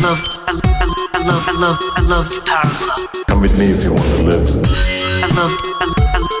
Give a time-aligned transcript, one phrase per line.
[0.00, 0.64] I love, I love,
[1.12, 3.24] I love, I love, I the Power Glove.
[3.28, 4.48] Come with me if you want to live.
[4.48, 5.76] I love, I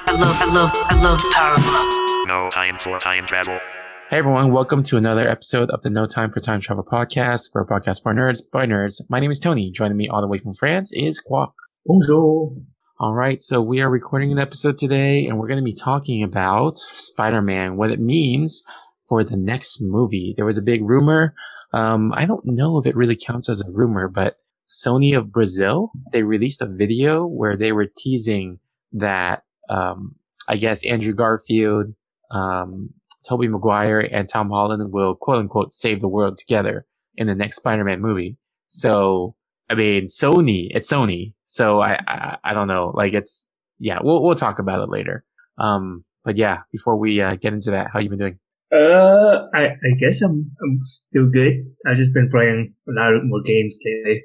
[0.06, 2.26] I love, I love, I love the Power Glove.
[2.26, 3.60] No time for time travel.
[4.08, 7.50] Hey everyone, welcome to another episode of the No Time for Time Travel podcast.
[7.52, 9.02] We're a podcast for nerds by nerds.
[9.10, 9.70] My name is Tony.
[9.70, 11.52] Joining me all the way from France is Quack.
[11.84, 12.54] Bonjour.
[12.98, 16.22] All right, so we are recording an episode today and we're going to be talking
[16.22, 18.62] about Spider-Man, what it means
[19.06, 20.32] for the next movie.
[20.34, 21.34] There was a big rumor.
[21.72, 24.34] Um, I don't know if it really counts as a rumor, but
[24.68, 28.58] Sony of Brazil, they released a video where they were teasing
[28.92, 30.14] that, um,
[30.48, 31.94] I guess Andrew Garfield,
[32.30, 32.90] um,
[33.28, 36.86] Tobey Maguire and Tom Holland will quote unquote save the world together
[37.16, 38.36] in the next Spider-Man movie.
[38.66, 39.34] So,
[39.68, 41.34] I mean, Sony, it's Sony.
[41.44, 42.92] So I, I, I don't know.
[42.94, 43.48] Like it's,
[43.78, 45.24] yeah, we'll, we'll talk about it later.
[45.58, 48.38] Um, but yeah, before we uh, get into that, how you been doing?
[48.72, 51.54] Uh, I, I guess I'm I'm still good.
[51.86, 54.22] I've just been playing a lot more games lately.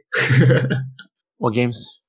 [1.37, 1.99] What games?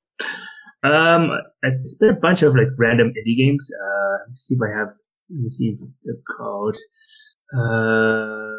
[0.83, 1.31] um,
[1.63, 3.69] it's been a bunch of like random indie games.
[3.83, 4.89] Uh, let's see if I have.
[5.31, 6.77] Let me see if they're called.
[7.53, 8.55] Uh,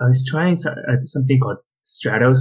[0.00, 2.38] I was trying so, uh, something called Stratos,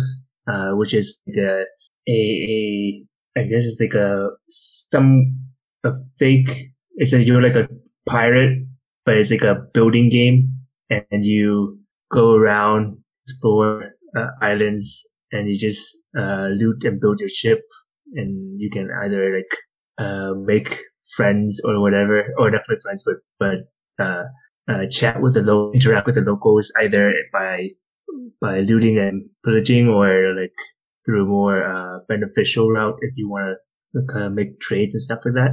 [0.47, 1.65] uh, which is like a,
[2.07, 3.05] a, a
[3.39, 5.39] I guess it's like a some
[5.83, 6.51] a fake.
[6.95, 7.67] It's a you're like a
[8.07, 8.67] pirate,
[9.05, 10.52] but it's like a building game,
[11.11, 11.79] and you
[12.11, 17.61] go around explore uh, islands, and you just uh, loot and build your ship,
[18.13, 19.53] and you can either like
[19.97, 20.77] uh, make
[21.15, 24.23] friends or whatever, or definitely friends, but but uh,
[24.67, 27.69] uh, chat with the lo- interact with the locals either by
[28.41, 30.51] by looting and pillaging, or like
[31.05, 33.57] through a more uh, beneficial route if you want
[33.95, 35.51] to kind of make trades and stuff like that.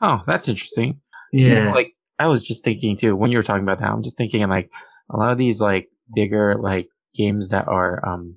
[0.00, 1.00] Oh, that's interesting.
[1.32, 3.90] Yeah, You know, like I was just thinking too when you were talking about that.
[3.90, 4.70] I'm just thinking like
[5.10, 8.36] a lot of these like bigger like games that are um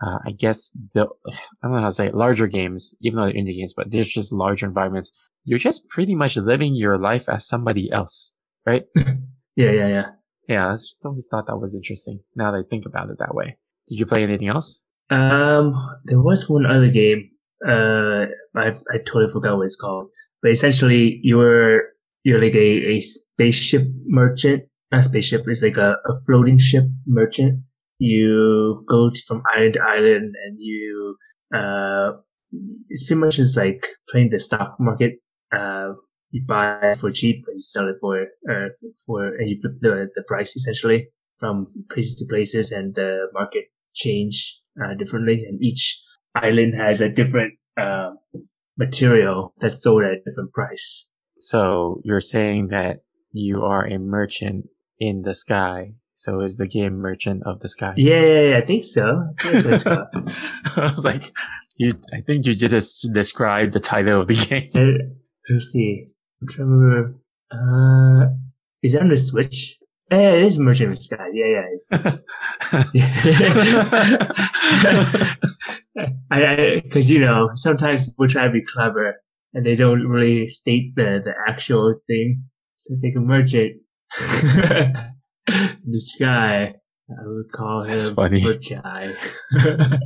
[0.00, 1.32] uh, I guess built, I
[1.64, 4.04] don't know how to say it, larger games, even though they're indie games, but they're
[4.04, 5.10] just larger environments.
[5.44, 8.34] You're just pretty much living your life as somebody else,
[8.66, 8.84] right?
[9.56, 10.06] yeah, yeah, yeah.
[10.48, 12.20] yeah, I just always thought that was interesting.
[12.36, 13.56] Now that I think about it that way.
[13.88, 14.82] Did you play anything else?
[15.10, 15.74] Um,
[16.04, 17.30] there was one other game.
[17.66, 20.10] Uh, I I totally forgot what it's called.
[20.42, 21.82] But essentially, you're
[22.28, 24.64] you're like a, a spaceship merchant.
[24.92, 25.42] Not spaceship.
[25.46, 27.62] It's like a, a floating ship merchant.
[27.98, 31.16] You go to, from island to island, and you
[31.54, 32.12] uh,
[32.90, 35.14] it's pretty much just like playing the stock market.
[35.56, 35.92] Uh,
[36.30, 38.68] you buy it for cheap, and you sell it for uh
[39.06, 41.08] for and you flip the the price essentially
[41.38, 43.64] from places to places, and the market
[43.94, 45.98] change uh, differently, and each
[46.34, 48.10] island has a different uh,
[48.76, 51.07] material that's sold at a different price.
[51.40, 54.66] So you're saying that you are a merchant
[54.98, 55.94] in the sky.
[56.18, 57.94] So is the game Merchant of the Sky?
[57.96, 59.24] Yeah, yeah, yeah I think so.
[59.38, 60.04] I think I
[60.76, 61.32] was like,
[61.76, 64.68] you, I think you just described the title of the game.
[64.74, 64.94] Uh,
[65.48, 66.08] Let's see.
[66.42, 67.20] I'm trying to remember.
[67.52, 68.30] Uh,
[68.82, 69.78] is it on the Switch?
[70.10, 71.34] Yeah, it is Merchant of Skies.
[71.34, 71.66] Yeah, yeah.
[71.70, 71.88] It's,
[76.32, 79.14] I, because you know, sometimes people try to be clever
[79.54, 82.44] and they don't really state the, the actual thing.
[82.76, 83.76] since they can merge it.
[85.86, 86.74] this guy.
[87.10, 88.40] I would call him That's funny.
[88.42, 89.16] Butchai.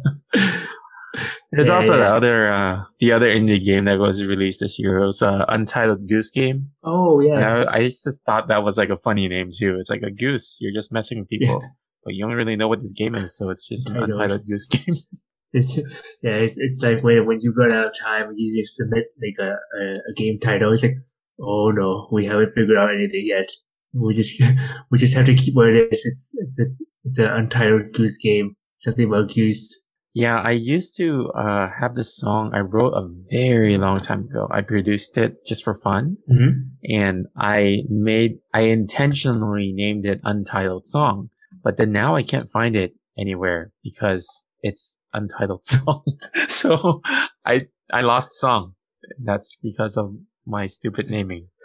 [1.54, 4.98] There's Yeah, also the other, uh, the other indie game that was released this year.
[4.98, 6.70] It was uh, Untitled Goose Game.
[6.84, 7.64] oh yeah.
[7.68, 9.76] I, I just thought that was like a funny name too.
[9.78, 10.56] It's like a goose.
[10.60, 11.68] You're just messing with people, Yeah.
[12.04, 13.36] but you don't really know what this game is.
[13.36, 14.16] So it's just an Untitled.
[14.22, 14.94] Untitled Goose Game.
[15.58, 15.76] It's,
[16.22, 19.04] yeah, it's, it's like when, when you run out of time and you just submit
[19.20, 20.94] like a, a, a game title, it's like,
[21.40, 23.46] oh no, we haven't figured out anything yet.
[23.92, 24.42] We just,
[24.90, 26.06] we just have to keep what it is.
[26.06, 26.64] It's, it's a,
[27.04, 28.56] it's an untitled goose game.
[28.78, 29.78] Something about goose.
[30.14, 34.48] Yeah, I used to uh, have this song I wrote a very long time ago.
[34.50, 36.92] I produced it just for fun, Mm-hmm.
[36.94, 41.30] and I made I intentionally named it Untitled Song.
[41.62, 46.04] But then now I can't find it anywhere because it's Untitled Song.
[46.48, 47.02] so
[47.44, 48.74] I I lost the song.
[49.18, 50.14] That's because of
[50.46, 51.48] my stupid naming.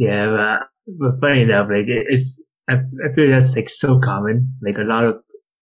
[0.00, 0.60] Yeah, but,
[0.98, 4.54] but funny enough, like it's, I, I feel that's like so common.
[4.62, 5.16] Like a lot of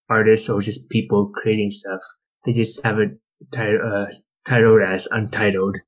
[0.09, 2.01] artists or just people creating stuff,
[2.45, 3.19] they just have it
[3.51, 4.07] titled, uh,
[4.45, 5.79] titled as untitled.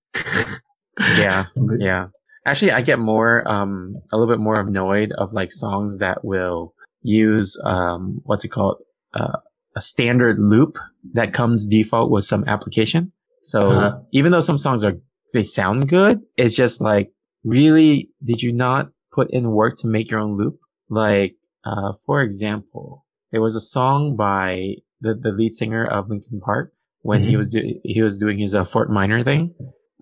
[1.16, 1.46] Yeah,
[1.78, 2.08] yeah.
[2.44, 6.74] Actually, I get more, um, a little bit more annoyed of like songs that will
[7.02, 8.78] use, um, what's it called?
[9.14, 9.38] Uh,
[9.76, 10.78] a standard loop
[11.14, 13.12] that comes default with some application.
[13.42, 13.98] So Uh-huh.
[14.12, 14.94] even though some songs are,
[15.32, 17.12] they sound good, it's just like,
[17.44, 20.58] really, did you not put in work to make your own loop?
[20.88, 26.40] Like, uh, for example, there was a song by the, the lead singer of Linkin
[26.40, 26.72] Park
[27.02, 27.36] when he Mhm.
[27.38, 29.54] was do- he was doing his uh, Fort Minor thing.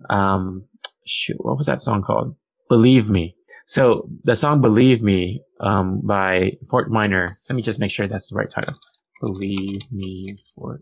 [0.09, 0.65] Um,
[1.05, 2.35] shoot, what was that song called?
[2.69, 3.35] Believe Me.
[3.67, 7.37] So the song "Believe Me" um, by Fort Minor.
[7.47, 8.73] Let me just make sure that's the right title.
[9.19, 10.75] Believe Me, Minor.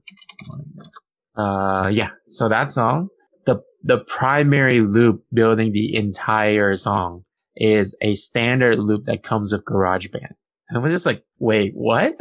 [1.36, 2.10] Uh, yeah.
[2.25, 3.10] So that song,
[3.45, 7.24] the the primary loop building the entire song
[7.56, 10.34] is a standard loop that comes with GarageBand.
[10.69, 12.19] And we're just like, wait, what?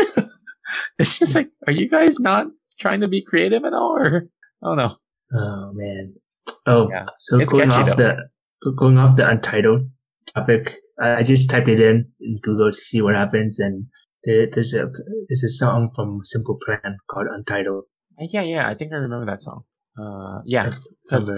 [0.98, 2.46] it's just like, are you guys not
[2.78, 3.96] trying to be creative at all?
[3.98, 4.28] Or
[4.62, 4.96] I don't know.
[5.32, 6.14] Oh man.
[6.66, 7.06] Oh, Yeah.
[7.18, 8.16] so It's going off the
[8.76, 9.82] going off the untitled
[10.34, 13.86] topic, I I just typed it in in Google to see what happens, and
[14.26, 14.90] there, there's a
[15.28, 17.84] there's a song from Simple Plan called Untitled.
[18.20, 19.64] Uh, Yeah, yeah, I think I remember that song.
[19.98, 20.70] Uh, yeah,
[21.04, 21.30] because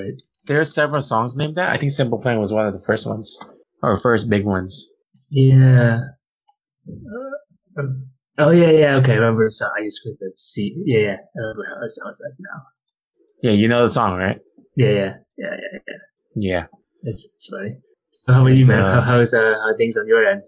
[0.47, 1.71] there are several songs named that.
[1.71, 3.39] I think Simple Plan was one of the first ones,
[3.83, 4.91] or first big ones.
[5.31, 6.01] Yeah.
[6.89, 8.09] Uh, um,
[8.39, 8.97] oh yeah, yeah.
[8.97, 9.71] Okay, I remember the song.
[9.79, 10.75] I just clicked the C.
[10.87, 11.17] Yeah, yeah.
[11.37, 12.63] I remember how it sounds like now.
[13.43, 14.41] Yeah, you know the song, right?
[14.77, 15.79] Yeah, yeah, yeah, yeah.
[15.87, 15.95] yeah.
[16.41, 16.67] Yeah.
[17.03, 17.77] It's, it's funny.
[18.27, 18.81] How about you, man?
[18.81, 20.43] Uh, How, how's uh, how are things on your end?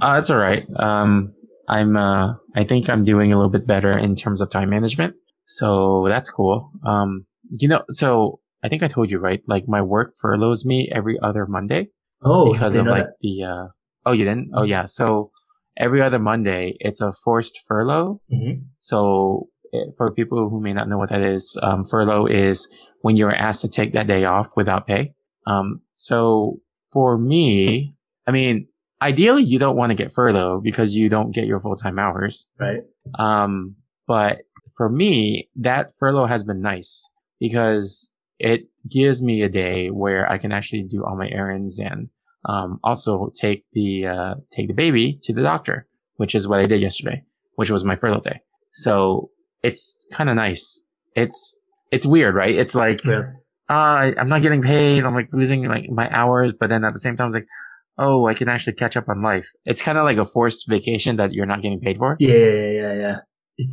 [0.00, 0.64] Uh, that's all right.
[0.78, 1.34] Um,
[1.68, 5.14] I'm, uh, I think I'm doing a little bit better in terms of time management.
[5.46, 6.70] So that's cool.
[6.84, 9.40] Um, you know, so I think I told you, right?
[9.46, 11.88] Like my work furloughs me every other Monday
[12.22, 13.14] Oh, because of like that.
[13.20, 13.66] the, uh,
[14.06, 14.50] oh, you didn't?
[14.54, 14.86] Oh, yeah.
[14.86, 15.30] So
[15.76, 18.20] every other Monday, it's a forced furlough.
[18.32, 18.64] Mhm.
[18.80, 22.66] So eh, for people who may not know what that is, um, furlough is
[23.02, 25.12] when you're asked to take that day off without pay.
[25.46, 26.58] Um, so
[26.92, 27.94] for me,
[28.26, 28.66] I mean,
[29.02, 32.48] ideally you don't want to get furlough because you don't get your full-time hours.
[32.58, 32.80] Right.
[33.18, 33.76] Um,
[34.06, 34.42] but
[34.76, 37.08] for me, that furlough has been nice
[37.40, 42.08] because it gives me a day where I can actually do all my errands and,
[42.48, 46.64] um, also take the, uh, take the baby to the doctor, which is what I
[46.64, 47.24] did yesterday,
[47.56, 48.40] which was my furlough day.
[48.72, 49.30] So
[49.62, 50.84] it's kind of nice.
[51.14, 51.60] It's,
[51.90, 52.54] it's weird, right?
[52.54, 53.22] It's like, Yeah.
[53.68, 55.04] uh, I'm not getting paid.
[55.04, 57.48] I'm like losing like my hours, but then at the same time, it's like,
[57.98, 59.48] oh, I can actually catch up on life.
[59.64, 62.16] It's kind of like a forced vacation that you're not getting paid for.
[62.18, 63.16] Yeah, yeah, yeah, yeah.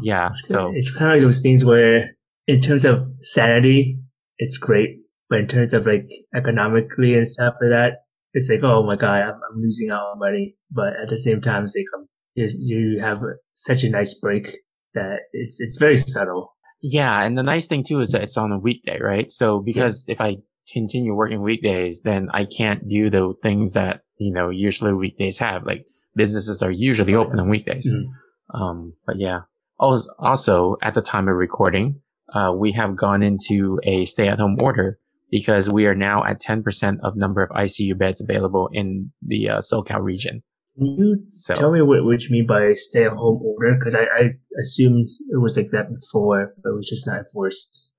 [0.03, 0.27] Yeah.
[0.29, 2.11] It's, So it's kind of like those things where,
[2.47, 3.99] in terms of sanity,
[4.37, 4.99] it's great,
[5.29, 6.05] but in terms of like
[6.35, 7.93] economically and stuff like that,
[8.33, 10.55] it's like, oh my god, I'm, I'm losing out on money.
[10.71, 13.21] But at the same time, it's like um, you, you have
[13.53, 14.57] such a nice break
[14.93, 16.55] that it's it's very subtle.
[16.81, 17.23] yeah.
[17.23, 19.31] And the nice thing too is that it's on a weekday, right?
[19.31, 20.37] So because if I
[20.71, 25.65] continue working weekdays, then I can't do the things that, you know, usually weekdays have.
[25.65, 27.92] Like businesses are usually open on weekdays.
[27.92, 28.60] Mhm.
[28.60, 29.42] Um, but yeah.
[29.80, 32.01] Also, also at the time of recording,
[32.33, 35.00] uh, we have gone into a stay at home order
[35.30, 39.60] because we are now at 10% of number of ICU beds available in the uh,
[39.60, 40.44] SoCal region.
[40.75, 43.75] Can you So tell me what, what you mean by stay at home order?
[43.77, 44.30] Because I, I
[44.60, 47.92] assumed it was like that before, but it was just not enforced.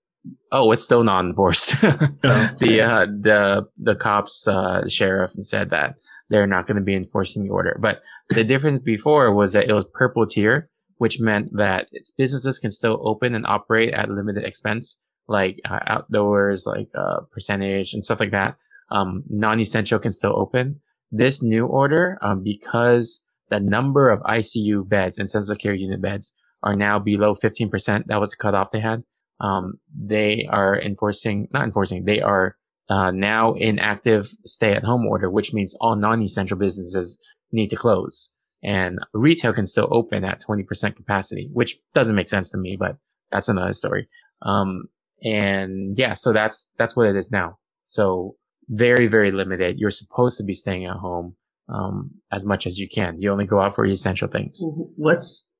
[0.52, 1.76] Oh, it's still not enforced.
[1.82, 5.96] The uh, the the cops, uh, sheriff, and said that
[6.30, 7.78] they're not going to be enforcing the order.
[7.80, 12.58] But the difference before was that it was purple tier, which meant that its businesses
[12.58, 18.04] can still open and operate at limited expense, like uh, outdoors, like uh, percentage and
[18.04, 18.56] stuff like that.
[18.90, 20.80] Um, non-essential can still open.
[21.10, 26.32] This new order, um, because the number of ICU beds, and intensive care unit beds,
[26.62, 28.06] are now below 15%.
[28.06, 29.04] That was the cutoff they had
[29.44, 32.56] um, they are enforcing, not enforcing, they are
[32.88, 37.18] uh, now in active stay at home order, which means all non-essential businesses
[37.52, 38.30] need to close
[38.64, 42.96] and retail can still open at 20% capacity, which doesn't make sense to me, but
[43.30, 44.08] that's another story.
[44.40, 44.84] Um,
[45.22, 47.58] and yeah, so that's, that's what it is now.
[47.82, 48.36] So
[48.68, 49.78] very, very limited.
[49.78, 51.36] You're supposed to be staying at home,
[51.68, 53.20] um, as much as you can.
[53.20, 54.58] You only go out for essential things.
[54.96, 55.54] What's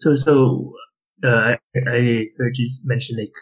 [0.00, 0.74] so so?
[1.24, 1.58] Uh, I,
[1.88, 3.32] I heard you mention like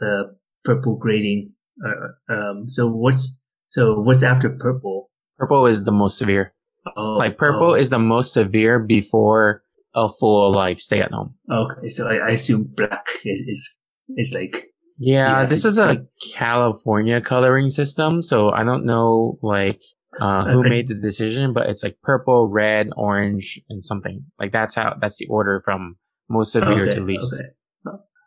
[0.00, 1.52] the purple grading.
[1.84, 2.68] Uh, um.
[2.68, 5.10] So what's so what's after purple?
[5.38, 6.52] Purple is the most severe.
[6.96, 9.62] Oh, like purple oh, is the most severe before
[9.94, 11.34] a full like stay at home.
[11.50, 11.88] okay.
[11.88, 13.82] So I, I assume black is is
[14.16, 14.68] is like
[14.98, 19.80] Yeah, Yeah, this is a California coloring system, so I don't know like
[20.20, 24.24] uh who made the decision, but it's like purple, red, orange, and something.
[24.38, 25.96] Like that's how that's the order from
[26.28, 27.34] most severe okay, to least.
[27.34, 27.48] okay,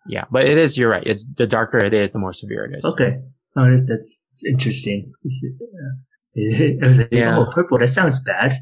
[0.08, 0.78] Yeah, but it is.
[0.78, 1.04] You're right.
[1.06, 2.86] It's the darker it is, the more severe it is.
[2.86, 3.20] okay.
[3.56, 5.12] Oh, that's that's, interesting.
[5.24, 7.38] It, uh, I was like, Yeah.
[7.38, 7.78] oh, purple.
[7.80, 8.54] That sounds bad.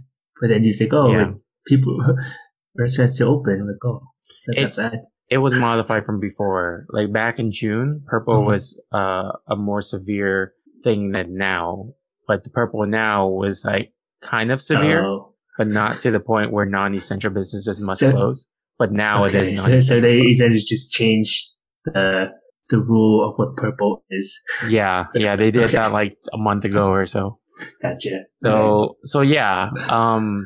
[0.41, 1.27] But then you say, oh, Yeah.
[1.27, 1.35] like,
[1.67, 1.99] people
[2.77, 3.67] restaurants still open.
[3.67, 5.01] Like, oh, it's not It's that bad.
[5.29, 6.85] it was modified from before.
[6.89, 8.45] Like back in June, purple Mhm.
[8.47, 10.53] was uh, a more severe
[10.83, 11.93] thing than now.
[12.27, 15.03] But the purple now was like kind of severe.
[15.05, 15.25] Oh.
[15.57, 18.47] but not to the point where non-essential businesses must close.
[18.79, 21.55] But now it okay, is so, so they essentially just changed
[21.85, 22.27] the
[22.69, 24.39] the rule of what purple is.
[24.69, 25.73] yeah, yeah, they did Okay.
[25.77, 27.39] that like a month ago or so.
[27.81, 28.21] Gotcha.
[28.43, 30.43] So so yeah, um,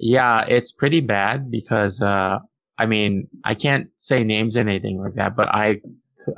[0.00, 2.38] yeah, it's pretty bad because uh,
[2.78, 5.80] I mean, I can't say names and anything like that, but I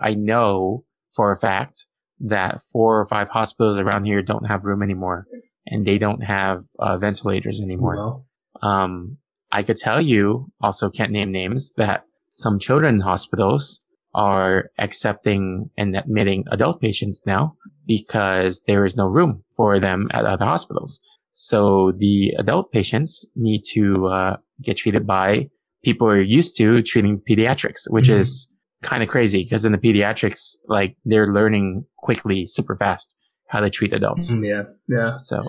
[0.03, 0.85] I know
[1.15, 1.87] for a fact
[2.21, 5.27] that four or five hospitals around here don't have room anymore,
[5.67, 8.23] and they don't have uh, ventilators anymore.
[8.63, 9.19] Um,
[9.53, 15.97] I could tell you, also can't name names, that some children hospitals are accepting and
[15.97, 17.55] admitting adult patients now
[17.87, 21.01] because there is no room for them at other hospitals.
[21.33, 25.49] So the adult patients need to uh, get treated by
[25.85, 28.19] people who are used to treating pediatrics, which Mhm.
[28.19, 28.49] is
[28.83, 33.17] kind of crazy because in the pediatrics, like they're learning quickly, super fast
[33.49, 34.33] how to treat adults.
[34.33, 35.17] mm, yeah, yeah.
[35.19, 35.43] So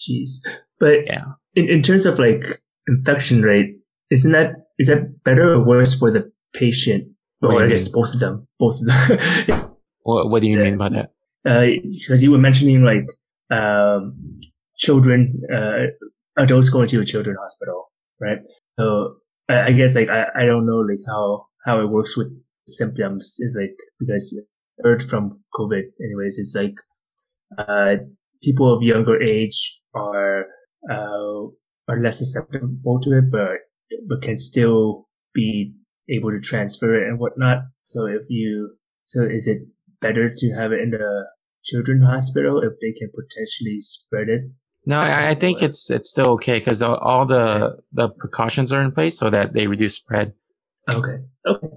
[0.00, 0.40] Jeez.
[0.80, 1.24] But yeah.
[1.54, 2.44] in, in terms of like
[2.88, 3.76] infection rate,
[4.10, 7.08] isn't that is that better or worse for the patient?
[7.40, 7.92] What Or I guess mean?
[8.02, 8.46] both of them.
[8.58, 9.68] Both of them.
[10.04, 10.64] What, what do you Yeah.
[10.64, 11.10] mean by that?
[11.44, 13.06] because you were mentioning like
[13.50, 14.16] um,
[14.76, 15.86] children, uh,
[16.36, 18.38] adults going to a children hospital, right?
[18.78, 19.16] So
[19.48, 22.28] I, I guess like I, I don't know like how how it works with
[22.66, 24.42] symptoms is like because
[24.82, 26.74] I heard from COVID anyways it's like
[27.58, 27.96] uh,
[28.42, 30.46] people of younger age are
[30.90, 31.46] uh,
[31.92, 33.58] are less susceptible to it, but
[34.08, 35.74] but can still be
[36.08, 37.58] able to transfer it and whatnot.
[37.86, 39.62] So if you so is it
[40.00, 41.26] better to have it in the
[41.64, 44.42] children's hospital if they can potentially spread it?
[44.84, 48.82] No, I, I think it's it's still okay because all, all the the precautions are
[48.82, 50.32] in place so that they reduce spread.
[50.92, 51.18] Okay.
[51.46, 51.68] Okay.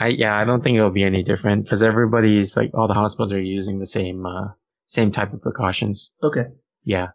[0.00, 3.32] I yeah, I don't think it'll be any different because everybody's like all the hospitals
[3.32, 4.48] are using the same uh
[4.86, 6.14] same type of precautions.
[6.22, 6.46] Okay.
[6.84, 7.08] Yeah,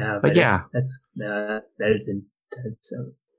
[0.00, 2.92] Uh, but yeah, that's uh, that's intense.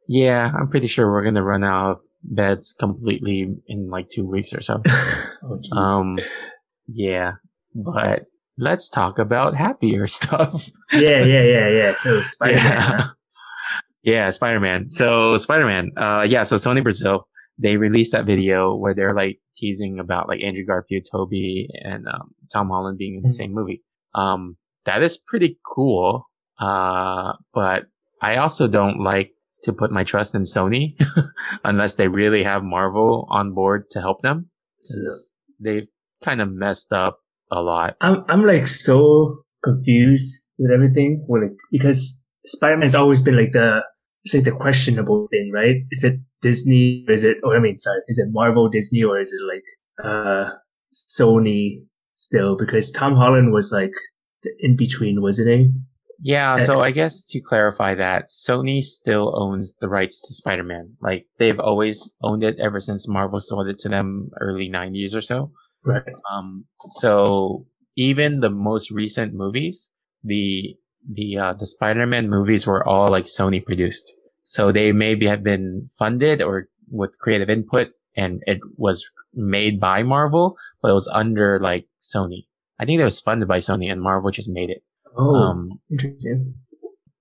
[0.07, 4.53] Yeah, I'm pretty sure we're gonna run out of beds completely in like two weeks
[4.53, 4.81] or so.
[5.43, 5.77] oh.
[5.77, 6.17] Um,
[6.87, 7.33] yeah,
[7.73, 8.25] but
[8.57, 10.69] let's talk about happier stuff.
[10.93, 11.95] yeah, yeah, yeah, yeah.
[11.95, 12.63] So Spider Man.
[12.63, 13.07] yeah.
[14.03, 14.89] yeah, Spider-Man.
[14.89, 19.97] So Spider-Man, uh, yeah, so Sony Brazil, they released that video where they're like teasing
[19.99, 23.33] about like Andrew Garfield, Tobey, and um, Tom Holland being in the Mhm.
[23.33, 23.81] same movie.
[24.13, 26.27] Um, that is pretty cool.
[26.59, 27.83] Uh, but
[28.21, 29.31] I also don't like
[29.63, 30.95] to put my trust in Sony
[31.63, 34.49] unless they really have Marvel on board to help them.
[34.79, 34.99] So,
[35.59, 35.87] They've
[36.23, 37.19] kind of messed up
[37.51, 37.95] a lot.
[38.01, 41.25] I'm I'm like so confused with everything.
[41.27, 43.83] Well, like because Spider Man's always been like the
[44.23, 45.77] it's like the questionable thing, right?
[45.91, 47.05] Is it Disney?
[47.07, 47.37] Or is it?
[47.43, 49.63] Or I mean, sorry, is it Marvel, Disney, or is it like
[50.03, 50.51] uh
[50.93, 52.57] Sony still?
[52.57, 53.93] Because Tom Holland was like
[54.59, 55.71] in between, wasn't he?
[56.21, 60.95] Yeah, so I guess to clarify that, Sony still owns the rights to Spider-Man.
[61.01, 65.21] Like, they've always owned it ever since Marvel sold it to them early 90s or
[65.21, 65.51] so.
[65.83, 66.03] Right.
[66.31, 69.91] Um, so even the most recent movies,
[70.23, 70.75] the,
[71.07, 74.13] the, uh, the Spider-Man movies were all like Sony produced.
[74.43, 80.03] So they maybe have been funded or with creative input and it was made by
[80.03, 82.45] Marvel, but it was under like Sony.
[82.79, 84.83] I think it was funded by Sony and Marvel just made it.
[85.17, 86.55] Oh, Um, interesting.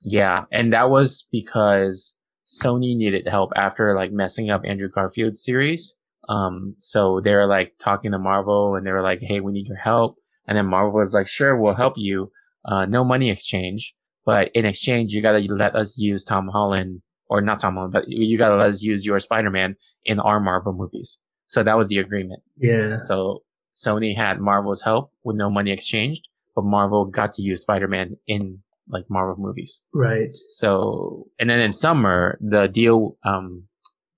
[0.03, 5.97] yeah, and that was because Sony needed help after like messing up Andrew Garfield's series.
[6.29, 9.67] Um, so they were like talking to Marvel and they were like, Hey, we need
[9.67, 10.17] your help.
[10.47, 12.31] And then Marvel was like, sure, we'll help you.
[12.65, 13.95] Uh, no money exchange,
[14.25, 18.05] but in exchange, you gotta let us use Tom Holland or not Tom Holland, but
[18.09, 21.19] you gotta let us use your Spider-Man in our Marvel movies.
[21.47, 22.43] So that was the agreement.
[22.57, 22.97] Yeah.
[22.99, 23.43] So
[23.75, 28.63] Sony had Marvel's help with no money exchanged, but Marvel got to use Spider-Man in
[28.89, 29.83] like Marvel movies.
[29.93, 30.33] Right.
[30.33, 33.65] So, and then in summer, the deal, um,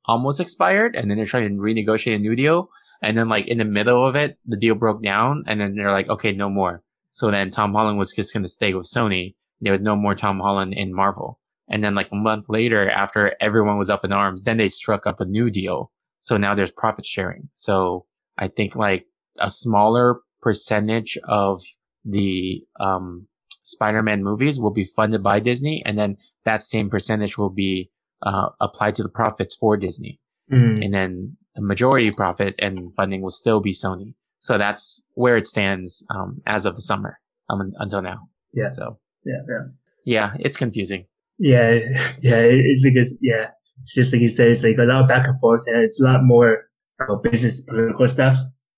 [0.06, 2.70] almost expired and then they're trying to renegotiate a new deal.
[3.02, 5.92] And then like in the middle of it, the deal broke down and then they're
[5.92, 6.82] like, okay, no more.
[7.10, 9.34] So then Tom Holland was just going to stay with Sony.
[9.60, 11.40] There was no more Tom Holland in Marvel.
[11.68, 15.06] And then like a month later, after everyone was up in arms, then they struck
[15.06, 15.90] up a new deal.
[16.18, 17.48] So now there's profit sharing.
[17.52, 18.06] So
[18.38, 19.06] I think like
[19.38, 21.62] a smaller percentage of
[22.04, 23.26] the, um,
[23.62, 27.90] Spider-Man movies will be funded by Disney, and then that same percentage will be
[28.22, 30.20] uh, applied to the profits for Disney,
[30.52, 30.84] Mm.
[30.84, 34.14] and then the majority profit and funding will still be Sony.
[34.38, 37.18] So that's where it stands um, as of the summer
[37.50, 38.28] um, until now.
[38.54, 38.68] Yeah.
[38.68, 39.42] So Yeah.
[39.48, 39.62] Yeah.
[40.04, 41.06] yeah, it's confusing.
[41.38, 41.72] Yeah,
[42.22, 43.48] yeah, it's because yeah,
[43.82, 46.00] it's just like you said, it's like a lot of back and forth, and it's
[46.00, 46.66] a lot more
[47.00, 48.36] about business political stuff.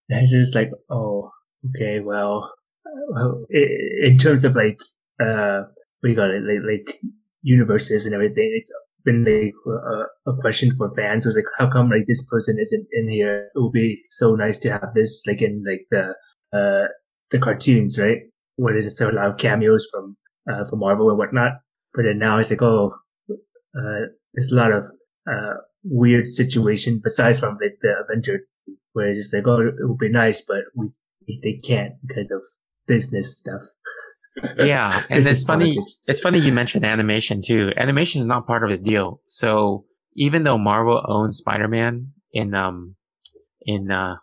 [0.08, 1.30] It's just like, oh,
[1.70, 2.54] okay, well,
[3.50, 4.80] in terms of like,
[5.24, 5.62] uh,
[6.00, 7.00] what you got it, like, like
[7.42, 8.72] universes and everything, it's
[9.04, 12.86] been like a, a question for fans was like, how come like this person isn't
[12.92, 13.50] in here?
[13.54, 16.14] It would be so nice to have this like in like the
[16.52, 16.88] uh
[17.30, 18.18] the cartoons, right?
[18.56, 20.16] Where there's just have a lot of cameos from
[20.50, 21.52] uh from Marvel and whatnot.
[21.94, 22.92] But then now it's like, oh,
[23.30, 24.00] uh,
[24.34, 24.84] there's a lot of
[25.30, 28.40] uh weird situation besides from like the Avenger,
[28.92, 30.90] where it's just like, oh, it would be nice, but we
[31.42, 32.42] they can't because of
[32.86, 33.62] business stuff.
[34.56, 35.72] Yeah, and it's funny.
[35.72, 36.00] politics.
[36.06, 37.72] It's funny you mentioned animation too.
[37.76, 39.20] Animation is not part of the deal.
[39.26, 39.84] So
[40.14, 42.94] even though Marvel owns Spider-Man in um
[43.62, 44.16] in uh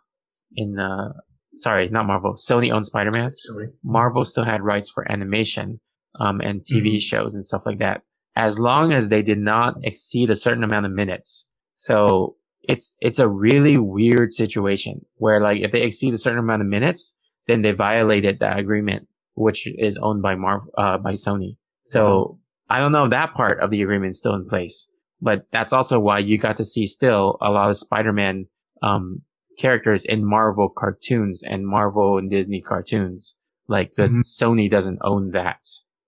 [0.56, 1.10] in uh
[1.58, 3.32] sorry, not Marvel, Sony owns Spider-Man.
[3.36, 3.68] Sorry.
[3.84, 5.82] Marvel still had rights for animation
[6.18, 7.02] um and TV Mhm.
[7.02, 8.04] shows and stuff like that,
[8.38, 11.50] as long as they did not exceed a certain amount of minutes.
[11.74, 16.62] So it's it's a really weird situation where like if they exceed a certain amount
[16.62, 17.18] of minutes,
[17.48, 21.58] then they violated that agreement, which is owned by Marvel uh by Sony.
[21.84, 24.90] So I don't know if that part of the agreement is still in place,
[25.22, 28.48] but that's also why you got to see still a lot of Spider-Man
[28.82, 29.22] um
[29.58, 34.24] characters in Marvel cartoons and Marvel and Disney cartoons, like because Mhm.
[34.24, 35.62] Sony doesn't own that.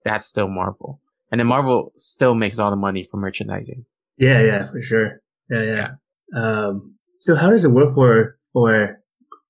[0.04, 3.86] That's still Marvel, and then Marvel still makes all the money from merchandising.
[4.18, 5.22] Yeah, yeah, for sure.
[5.50, 5.90] Yeah, yeah.
[6.36, 9.02] Um, so how does it work for for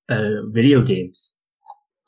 [0.08, 1.38] uh, video games?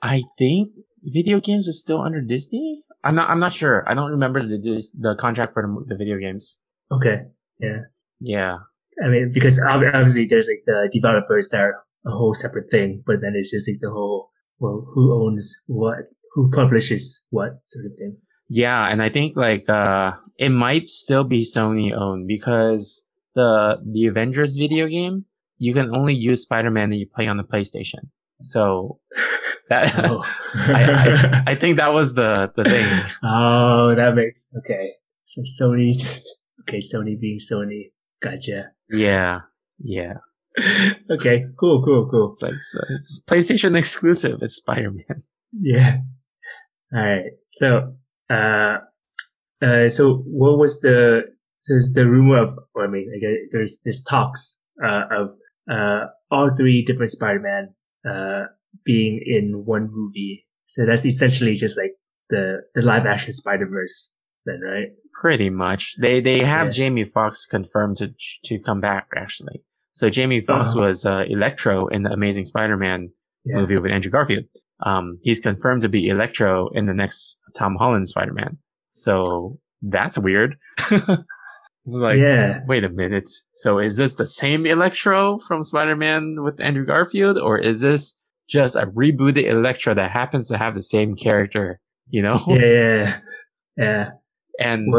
[0.03, 0.71] I think
[1.03, 2.83] video games is still under Disney.
[3.05, 3.31] I'm not.
[3.31, 3.85] I'm not sure.
[3.89, 4.59] I don't remember the
[4.99, 6.59] the contract for the, the video games.
[6.93, 7.23] Okay,
[7.59, 7.83] Yeah.
[8.21, 8.59] Yeah.
[9.03, 11.75] I mean because obviously there's like the developers that are
[12.05, 16.11] a whole separate thing, but then it's just like the whole well, who owns what,
[16.33, 18.19] who publishes what sort of thing.
[18.49, 23.03] Yeah, and I think like uh it might still be Sony owned because
[23.35, 25.27] the the Avengers video game
[25.61, 28.09] you can only use Spider-Man that you play on the PlayStation.
[28.41, 28.99] So
[29.69, 30.25] that Oh.
[30.55, 32.87] I, I I think that was the the thing.
[33.25, 34.93] oh, that makes okay.
[35.27, 35.95] So Sony,
[36.63, 38.73] okay, Sony being Sony, gotcha.
[38.91, 39.39] Yeah.
[39.79, 40.15] Yeah.
[41.11, 42.31] okay, cool, cool, cool.
[42.31, 44.43] It's like so it's PlayStation exclusive.
[44.43, 45.23] It's Spider-Man.
[45.53, 45.99] Yeah.
[46.93, 47.31] All right.
[47.51, 47.95] So,
[48.29, 48.79] uh,
[49.63, 51.25] uh, so what was the,
[51.61, 55.35] so there's the rumor of, or I mean, I guess there's, there's talks, uh, of,
[55.71, 57.69] uh, all three different Spider-Man,
[58.09, 58.45] uh,
[58.85, 60.43] being in one movie.
[60.65, 61.93] So that's essentially just like
[62.31, 64.89] the, the live action Spider-Verse then, right?
[65.21, 65.97] Pretty much.
[66.01, 66.71] They they have Yeah.
[66.71, 69.63] Jamie Foxx confirmed to to come back actually.
[69.93, 70.87] So Jamie Foxx Uh-huh.
[70.87, 73.11] was uh, Electro in the Amazing Spider-Man
[73.45, 73.57] Yeah.
[73.57, 74.45] movie with Andrew Garfield.
[74.87, 78.57] Um, he's confirmed to be Electro in the next Tom Holland Spider-Man.
[78.89, 80.57] So that's weird.
[81.87, 82.61] like, yeah.
[82.67, 83.29] wait a minute.
[83.53, 88.77] So is this the same Electro from Spider-Man with Andrew Garfield, or is this just
[88.77, 91.81] a rebooted Electro that happens to have the same character?
[92.09, 92.43] You know?
[92.49, 92.57] Yeah.
[92.57, 93.19] Yeah.
[93.77, 94.11] Yeah.
[94.61, 94.93] And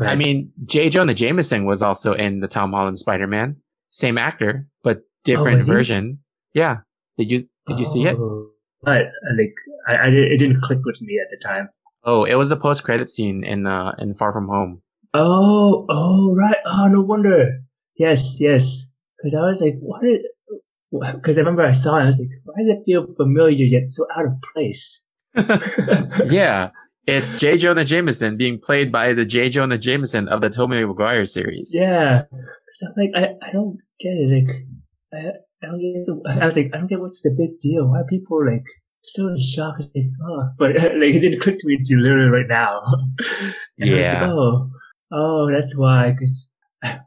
[0.00, 0.88] I mean, J.
[0.88, 3.56] Jonah Jameson was also in the Tom Holland Spider-Man.
[3.92, 5.72] Same actor, but different Oh, was he?
[5.72, 6.18] version.
[6.52, 6.78] Yeah.
[7.16, 8.16] Did you did you see it?
[8.18, 8.48] Oh,
[8.82, 9.54] But uh, like,
[9.86, 11.68] I, I it didn't click with me at the time.
[12.02, 14.82] Oh, it was a post credit scene in uh in Far From Home.
[15.14, 16.56] Oh, oh, right.
[16.66, 17.60] Oh, no wonder.
[17.96, 18.94] Yes, yes.
[19.16, 20.22] Because I was like, what did,
[21.14, 23.90] because I remember I saw it, I was like, why does it feel familiar yet
[23.90, 25.06] so out of place?
[26.30, 26.70] yeah.
[27.06, 27.58] It's J.
[27.58, 29.50] Jonah Jameson being played by the J.
[29.50, 31.70] Jonah Jameson of the Tobey Maguire series.
[31.72, 32.22] Yeah.
[32.32, 34.48] I'm like, I, I don't get it.
[34.48, 34.56] Like,
[35.12, 35.28] I,
[35.62, 37.88] I don't get the, I was like, I don't get what's the big deal.
[37.90, 38.64] Why are people like
[39.02, 39.76] so in shock?
[39.78, 42.80] Like, oh, but like, it didn't click to me until literally right now.
[43.78, 44.26] and I was like, Yeah.
[44.30, 44.70] oh,
[45.14, 46.12] oh, that's why.
[46.12, 46.54] Because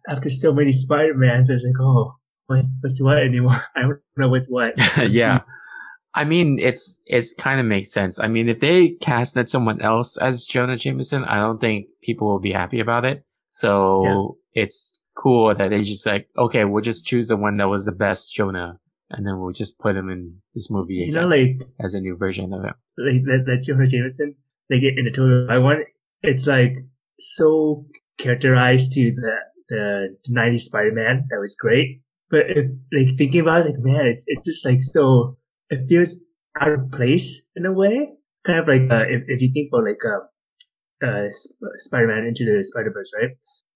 [0.10, 2.15] after so many Spider-Mans, I was like, oh,
[2.48, 3.58] what's, what's what anymore?
[3.76, 4.74] I don't know what's what.
[5.10, 5.41] yeah.
[6.13, 8.17] I mean, it's, it's kind of makes sense.
[8.17, 12.39] I mean, if they casted someone else as Jonah Jameson, I don't think people will
[12.39, 13.24] be happy about it.
[13.52, 17.86] So it's cool that they just like, okay, we'll just choose the one that was
[17.86, 21.28] the best Jonah and then we'll just put him in this movie You again know,
[21.28, 22.74] like, as a new version of him.
[22.98, 24.36] like that, that Jonah Jameson,
[24.70, 25.50] like in the total.
[25.50, 25.88] I want
[26.24, 26.78] it's like
[27.19, 27.86] so
[28.19, 29.34] characterized to the
[29.69, 32.01] the 90s Spider-Man that was great.
[32.30, 35.38] But if like thinking about it, like man, it's it's just like so
[35.69, 36.17] it feels
[36.60, 38.13] out of place in a way.
[38.45, 42.45] Kind of like uh, if if you think about like uh, uh Sp- Spider-Man into
[42.45, 43.32] the Spider-Verse, right?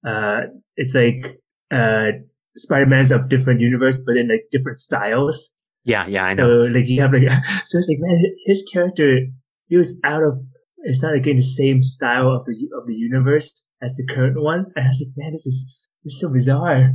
[0.06, 0.42] Uh,
[0.76, 1.38] it's like
[1.72, 2.12] uh
[2.58, 5.58] Spider-Mans of different universe, but in like different styles.
[5.84, 6.06] Yeah.
[6.08, 6.26] Yeah.
[6.26, 6.66] I know.
[6.66, 7.30] So like you have like
[7.66, 9.20] so it's like man, his character
[9.70, 10.38] feels out of
[10.84, 14.66] it's not again the same style of the of the universe as the current one.
[14.76, 16.94] And I was like, man, this is this is so bizarre.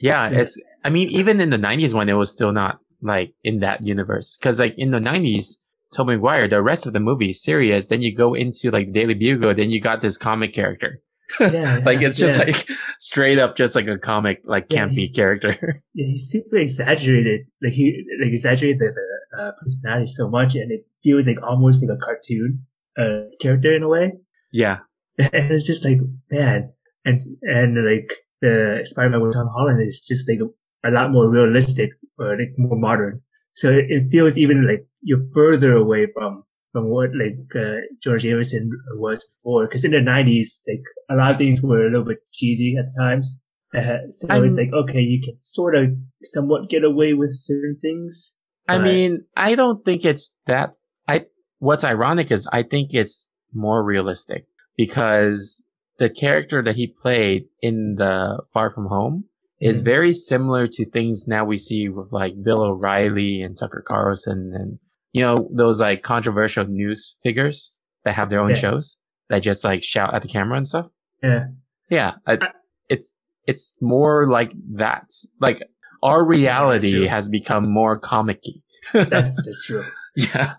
[0.00, 0.40] Yeah, Yeah.
[0.40, 3.82] it's, I mean, even in the 90s when it was still not like in that
[3.84, 4.36] universe.
[4.40, 5.54] Cause like in the 90s,
[5.94, 7.86] Tobey Maguire, the rest of the movie is serious.
[7.86, 11.00] Then you go into like Daily Bugle, then you got this comic character.
[11.40, 12.44] Yeah, like it's just yeah.
[12.46, 12.66] like
[12.98, 15.82] straight up just like a comic, like campy he- character.
[15.94, 17.40] Yeah, he's super exaggerated.
[17.62, 21.82] Like he like exaggerated the, the uh, personality so much, and it feels like almost
[21.82, 22.66] like a cartoon
[22.98, 24.12] uh, character in a way.
[24.52, 24.78] yeah.
[25.18, 25.98] And it's just like
[26.30, 26.72] man,
[27.04, 30.38] and and like the Spider-Man with Tom Holland is just like
[30.84, 33.20] a, lot more realistic or like more modern.
[33.56, 38.70] So it, feels even like you're further away from from what like uh, George Jameson
[38.94, 39.66] was before.
[39.66, 42.86] Because in the '90s, like a lot of things were a little bit cheesy at
[42.96, 43.44] times.
[43.74, 45.90] Uh, so I'm- it's like okay, you can sort of
[46.22, 48.36] somewhat get away with certain things.
[48.68, 50.74] I mean, I don't think it's that.
[51.08, 51.26] I
[51.58, 55.66] what's ironic is I think it's more realistic because
[55.98, 59.24] the character that he played in the Far From Home
[59.60, 59.84] is Mhm.
[59.84, 64.78] very similar to things now we see with like Bill O'Reilly and Tucker Carlson and
[65.12, 67.72] you know those like controversial news figures
[68.04, 68.54] that have their own Yeah.
[68.56, 70.86] shows that just like shout at the camera and stuff.
[71.22, 71.46] Yeah.
[71.90, 72.52] Yeah, I, I-
[72.88, 73.12] it's
[73.46, 75.10] it's more like that.
[75.40, 75.62] Like
[76.02, 78.62] our reality has become more comic-y.
[78.92, 79.84] That's just true.
[80.14, 80.54] yeah.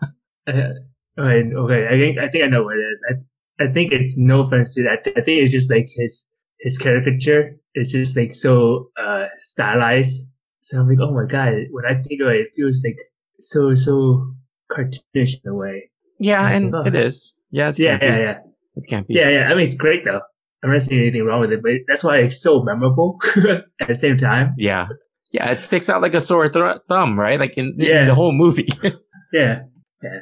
[1.17, 1.87] Uh, okay, okay.
[1.87, 3.03] I think I think I know what it is.
[3.09, 4.99] I I think it's no offense to that.
[5.17, 6.25] I think it's just like his
[6.59, 10.27] his caricature It's just like so uh stylized.
[10.61, 11.53] So I'm like, oh my god.
[11.71, 12.95] When I think of it, it feels like
[13.39, 14.31] so so
[14.71, 15.89] cartoonish in a way.
[16.19, 16.87] Yeah, Nice and enough.
[16.87, 17.35] it is.
[17.51, 18.03] Yeah, it's Yeah, campy.
[18.03, 18.37] yeah, yeah,
[18.75, 19.05] It's campy.
[19.09, 19.45] yeah, yeah.
[19.49, 20.21] I mean, it's great though.
[20.63, 23.17] I'm not saying anything wrong with it, but that's why it's so memorable
[23.81, 24.53] at the same time.
[24.57, 24.87] Yeah.
[25.31, 27.39] Yeah, it sticks out like a sore th- thumb, right?
[27.39, 28.05] Like in, in Yeah.
[28.05, 28.69] the whole movie.
[29.31, 29.63] Yeah,
[30.01, 30.19] yeah.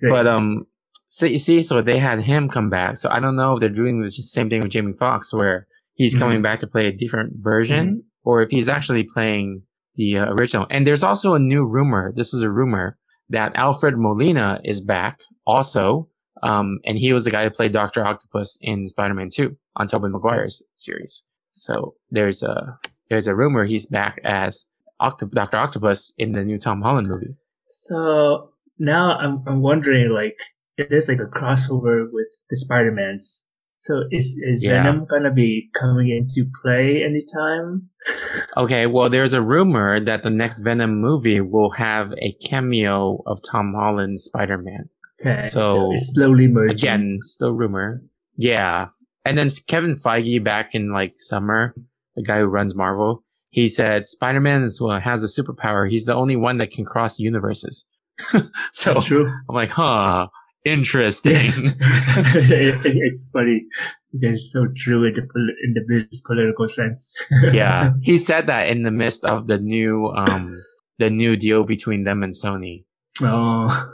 [0.00, 0.10] Great.
[0.10, 0.66] But um
[1.10, 2.98] so you see, so they had him come back.
[2.98, 6.14] So I don't know if they're doing the same thing with Jamie Foxx, where he's
[6.14, 6.18] Mhm.
[6.18, 8.28] coming back to play a different version Mm-hmm.
[8.28, 9.62] or if he's actually playing
[9.96, 10.66] the uh, original.
[10.70, 12.12] And there's also a new rumor.
[12.14, 12.98] This is a rumor
[13.30, 16.08] that Alfred Molina is back also.
[16.42, 18.04] Um, and he was the guy who played Dr.
[18.06, 21.24] Octopus in Spider-Man 2 on Tobey Maguire's series.
[21.50, 22.78] So there's a,
[23.10, 24.66] there's a rumor he's back as
[25.00, 25.56] Octo- Dr.
[25.56, 27.34] Octopus in the new Tom Holland movie.
[27.66, 30.38] So now I'm I'm wondering like
[30.76, 33.46] if there's like a crossover with the Spider Mans.
[33.76, 34.82] So is is Yeah.
[34.82, 37.88] Venom gonna be coming into play anytime?
[38.56, 43.40] Okay, well, there's a rumor that the next Venom movie will have a cameo of
[43.42, 44.88] Tom Holland's Spider-Man.
[45.20, 46.72] Okay, so, So, it's slowly merging.
[46.72, 48.02] Again, still rumor.
[48.36, 48.88] Yeah.
[49.24, 51.74] And then Kevin Feige back in like summer,
[52.16, 55.88] the guy who runs Marvel, he said Spider-Man is, well, has a superpower.
[55.88, 57.84] He's the only one that can cross universes.
[58.72, 59.32] so That's true.
[59.48, 60.28] I'm like, huh,
[60.64, 61.52] interesting.
[61.54, 63.66] it's funny
[64.12, 65.22] it's so true in the
[65.64, 67.14] in the business political sense.
[67.52, 67.92] yeah.
[68.02, 70.50] He said that in the midst of the new, um,
[70.98, 72.84] the new deal between them and Sony.
[73.22, 73.88] oh.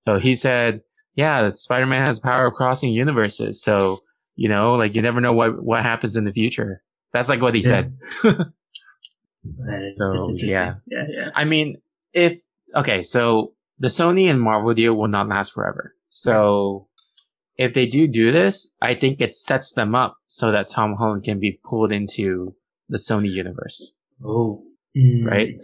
[0.00, 0.80] So he said,
[1.14, 3.62] yeah, that Spider-Man has power of crossing universes.
[3.62, 3.98] So,
[4.34, 6.82] you know, like you never know what, what happens in the future.
[7.12, 7.68] That's like what he Yeah.
[7.68, 7.94] said.
[9.94, 10.74] So, yeah.
[10.86, 11.30] yeah, yeah.
[11.34, 11.76] I mean,
[12.12, 12.40] if,
[12.74, 15.94] okay, so the Sony and Marvel deal will not last forever.
[16.08, 16.88] So
[17.56, 21.24] if they do do this, I think it sets them up so that Tom Holland
[21.24, 22.54] can be pulled into
[22.88, 23.92] the Sony universe,
[24.24, 24.62] Oh,
[24.96, 25.24] Mm.
[25.24, 25.54] right?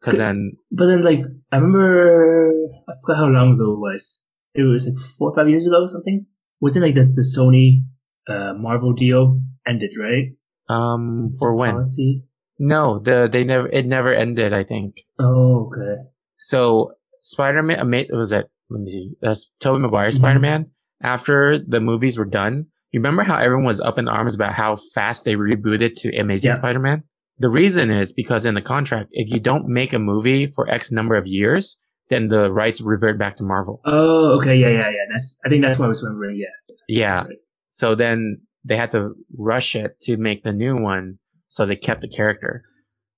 [0.00, 2.52] Cause then, But then, like, I remember,
[2.88, 4.28] I forgot how long ago it was.
[4.54, 6.26] It was like four or five years ago or something.
[6.60, 7.82] Wasn't like the, the Sony,
[8.28, 10.36] uh, Marvel deal ended, right?
[10.68, 11.72] um, for when?
[11.72, 12.22] Policy.
[12.58, 15.00] No, the, they never, it never ended, I think.
[15.18, 16.02] Oh, okay.
[16.50, 18.46] So Spider-Man, ama- was it?
[18.70, 19.10] Let me see.
[19.20, 20.14] That's Tobey Maguire Mhm.
[20.14, 20.66] Spider-Man.
[21.02, 24.76] After the movies were done, you remember how everyone was up in arms about how
[24.94, 26.58] fast they rebooted to Amazing Yeah.
[26.58, 27.02] Spider-Man?
[27.38, 30.92] The reason is because in the contract, if you don't make a movie for X
[30.92, 31.80] number of years,
[32.10, 33.80] then the rights revert back to Marvel.
[33.84, 34.56] Oh, okay.
[34.56, 35.04] Yeah, yeah, yeah.
[35.10, 36.36] That's, I think that's what I was remembering.
[36.36, 36.46] Yeah.
[36.86, 37.24] Yeah.
[37.24, 37.36] Right.
[37.70, 41.18] So then they had to rush it to make the new one.
[41.48, 42.62] So they kept the character.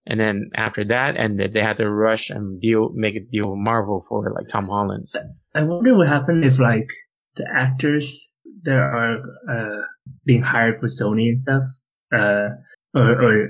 [0.09, 3.59] And then after that ended, they had to rush and deal, make a deal with
[3.59, 5.14] Marvel for like Tom Holland's.
[5.55, 6.88] I wonder what happened if like
[7.37, 9.18] the actors that are
[9.51, 9.83] uh,
[10.25, 11.62] being hired for Sony and stuff,
[12.12, 12.49] uh,
[12.94, 13.49] or, or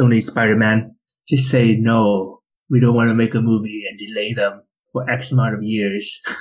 [0.00, 0.96] Sony Spider-Man,
[1.28, 2.40] just say no,
[2.70, 6.20] we don't want to make a movie and delay them for X amount of years.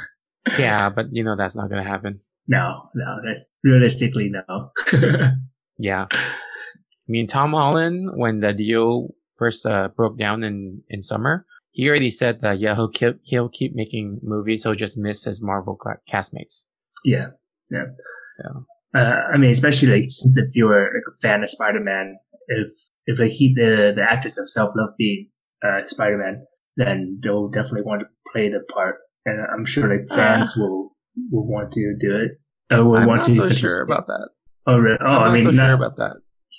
[0.57, 2.21] Yeah, but you know, that's not going to happen.
[2.47, 4.71] no, no, that, realistically, no.
[5.77, 6.07] Yeah.
[6.09, 11.87] I mean, Tom Holland, when the deal first uh, broke down in, in summer, he
[11.89, 14.63] already said that, yeah, he'll keep, he'll keep making movies.
[14.63, 16.65] He'll just miss his Marvel cla- castmates.
[17.05, 17.27] yeah.
[17.71, 17.83] Yeah.
[18.37, 22.15] So, Uh, I mean, especially like since if you're like a fan of Spider-Man,
[22.47, 22.67] if
[23.05, 25.27] if like he the the actors themselves love being
[25.65, 26.45] uh, Spider-Man,
[26.77, 28.95] then they'll definitely want to play the part,
[29.25, 30.95] and I'm sure like fans will
[31.29, 32.31] will want to do it.
[32.73, 34.29] Uh, will I'm want not to so sure about that.
[34.65, 34.97] Oh, really?
[35.01, 36.15] Oh, I'm I not mean, so not, sure about that.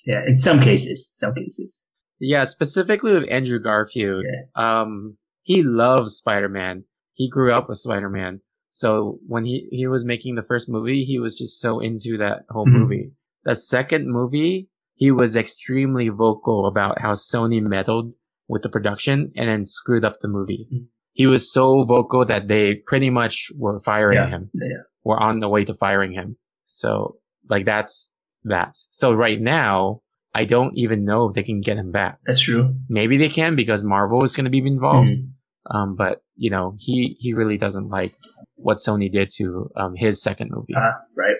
[0.06, 1.90] Yeah, in some cases, some cases.
[2.20, 4.24] Yeah, specifically with Andrew Garfield.
[4.54, 6.84] Um, he loves Spider-Man.
[7.14, 8.40] He grew up with Spider-Man.
[8.70, 12.40] So when he, he was making the first movie, he was just so into that
[12.50, 12.72] whole Mhm.
[12.72, 13.12] movie.
[13.44, 18.14] The second movie, he was extremely vocal about how Sony meddled
[18.46, 20.68] with the production and then screwed up the movie.
[20.72, 20.86] Mhm.
[21.12, 24.28] He was so vocal that they pretty much were firing Yeah.
[24.28, 24.50] him.
[24.54, 24.82] Yeah.
[25.04, 26.36] Were on the way to firing him.
[26.66, 28.76] So like that's that.
[28.90, 30.02] So right now,
[30.34, 32.18] I don't even know if they can get him back.
[32.24, 32.74] That's true.
[32.88, 35.08] Maybe they can because Marvel is going to be involved.
[35.08, 35.30] Mhm.
[35.70, 38.12] Um, but you know, he, he really doesn't like
[38.54, 40.74] what Sony did to, um, his second movie.
[40.76, 41.36] Ah, right.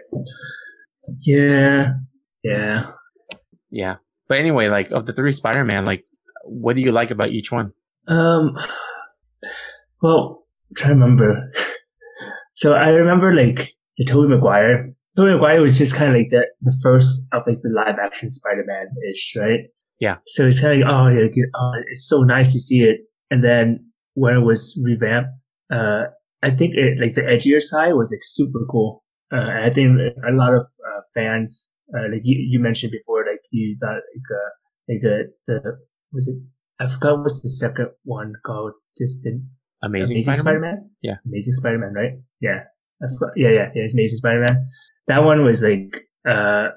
[1.21, 1.93] Yeah.
[2.43, 2.91] Yeah.
[3.71, 3.97] yeah.
[4.29, 6.05] But anyway, like of the three Spider-Man, like
[6.45, 7.73] what do you like about each one?
[8.07, 8.57] Um,
[10.03, 11.53] well, I'm trying to remember.
[12.55, 14.95] so I remember like the Tobey Maguire.
[15.19, 18.31] Tobey Maguire was just kind of like the, the first of like the live action
[18.31, 19.63] Spider-Man ish, right?
[19.99, 20.19] Yeah.
[20.27, 23.01] So it's kind of like, oh, yeah, oh, it's so nice to see it.
[23.29, 25.31] And then when it was revamped,
[25.73, 26.05] uh,
[26.41, 29.03] I think it, like the edgier side was like super cool.
[29.33, 33.41] Uh, I think a lot of uh, fans, uh, like you, you mentioned before, like
[33.51, 34.51] you thought like, uh,
[34.89, 35.79] like uh, the,
[36.13, 36.37] was it
[36.81, 38.75] I forgot what's the second one called.
[38.97, 39.43] Just the
[39.83, 40.63] Amazing, Amazing Spider-Man?
[40.63, 40.91] Spider-Man.
[41.03, 41.15] Yeah.
[41.27, 42.13] Amazing Spider-Man, right?
[42.41, 42.65] Yeah,
[43.07, 43.33] forgot.
[43.37, 43.83] Yeah, yeah, yeah.
[43.85, 44.61] It's Amazing Spider-Man.
[45.07, 46.69] That one was like uh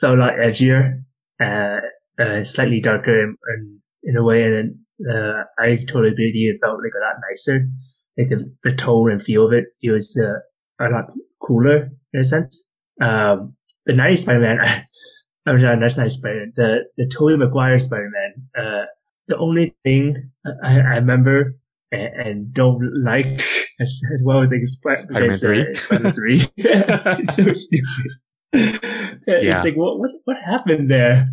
[0.00, 1.02] felt a lot edgier,
[1.40, 1.80] uh,
[2.20, 4.76] uh slightly darker in, in, in a way, and
[5.10, 6.50] uh I totally agree with you.
[6.50, 7.66] It felt like a lot nicer.
[8.16, 10.40] Like the the tone and feel of it feels uh,
[10.84, 12.68] a lot cooler in a sense.
[13.00, 13.54] Um,
[13.86, 14.58] the 90s Spider-Man.
[15.46, 16.52] I'm sorry, not Spider-Man.
[16.56, 18.32] The the Tobey Maguire Spider-Man.
[18.58, 18.84] Uh,
[19.28, 20.30] the only thing
[20.64, 21.54] I, I remember
[21.92, 23.26] and, and don't like
[23.80, 25.74] as, as well as Sp- Spider-Man as, uh, 3.
[25.74, 26.34] Spider-Man 3.
[26.56, 28.20] it's so stupid.
[28.52, 29.56] Yeah.
[29.56, 31.28] It's like, what, what, what happened there?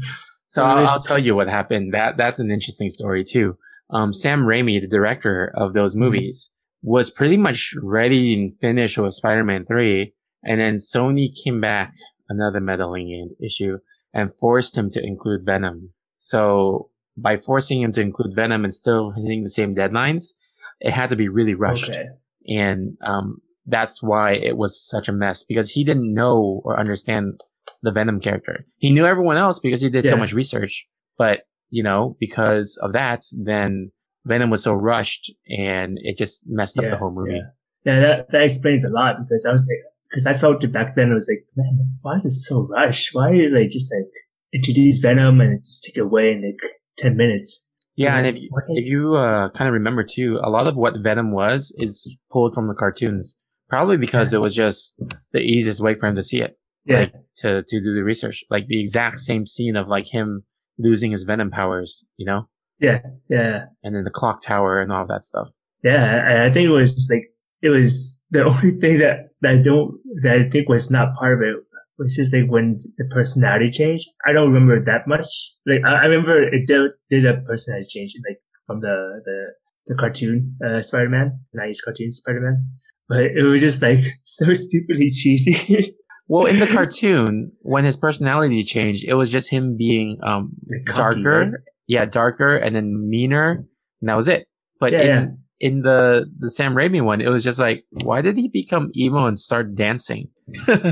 [0.47, 1.93] So I'll, I'll tell you what happened.
[1.93, 3.57] That that's an interesting story too.
[3.89, 6.49] Um, Sam Raimi, the director of those movies,
[6.81, 10.13] was pretty much ready and finished with Spider-Man 3.
[10.43, 11.93] And then Sony came back,
[12.29, 13.79] another meddling issue,
[14.13, 15.91] and forced him to include Venom.
[16.19, 20.33] So by forcing him to include Venom and still hitting the same deadlines,
[20.79, 21.89] it had to be really rushed.
[21.89, 22.05] Okay.
[22.47, 27.39] And, um, that's why it was such a mess because he didn't know or understand
[27.81, 28.65] the Venom character.
[28.77, 30.85] He knew everyone else because he did so much research,
[31.17, 33.91] but you know, because of that, then
[34.25, 37.33] Venom was so rushed and it just messed up the whole movie.
[37.33, 40.71] Yeah, yeah that, that explains a lot because I was like, because I felt it
[40.71, 41.11] back then.
[41.11, 43.09] I was like, man, why is it so rushed?
[43.13, 44.11] Why are you like just like
[44.53, 47.64] introduce Venom and just take it away in like 10 minutes?
[47.97, 50.99] Yeah, and if you, if you uh, kind of remember too, a lot of what
[50.99, 53.37] Venom was is pulled from the cartoons,
[53.69, 56.99] probably because it was just the easiest way for him to see it, Yeah.
[56.99, 60.43] like to to do the research, like the exact same scene of like him
[60.77, 62.99] losing his Venom powers, you know, yeah.
[63.29, 63.65] Yeah.
[63.83, 65.51] and then the clock tower and all that stuff.
[65.83, 66.43] Yeah.
[66.45, 67.27] I think it was just like,
[67.61, 71.33] it was the only thing that, that I don't, that I think was not part
[71.35, 71.55] of it
[71.97, 74.07] was just like when the personality changed.
[74.27, 75.27] I don't remember that much.
[75.65, 79.45] Like, I, remember it did, did a personality change, like from the, the,
[79.87, 82.67] the cartoon, uh, Spider-Man, 90s cartoon Spider-Man.
[83.07, 85.95] But it was just like so stupidly cheesy.
[86.27, 90.85] Well, in the cartoon, when his personality changed, it was just him being um Like
[90.87, 91.59] cocky, darker, right?
[91.85, 93.63] yeah, darker, and then meaner,
[94.01, 94.47] and that was it.
[94.79, 95.27] But Yeah, in yeah.
[95.59, 99.27] in the the Sam Raimi one, it was just like, why did he become emo
[99.27, 100.29] and start dancing?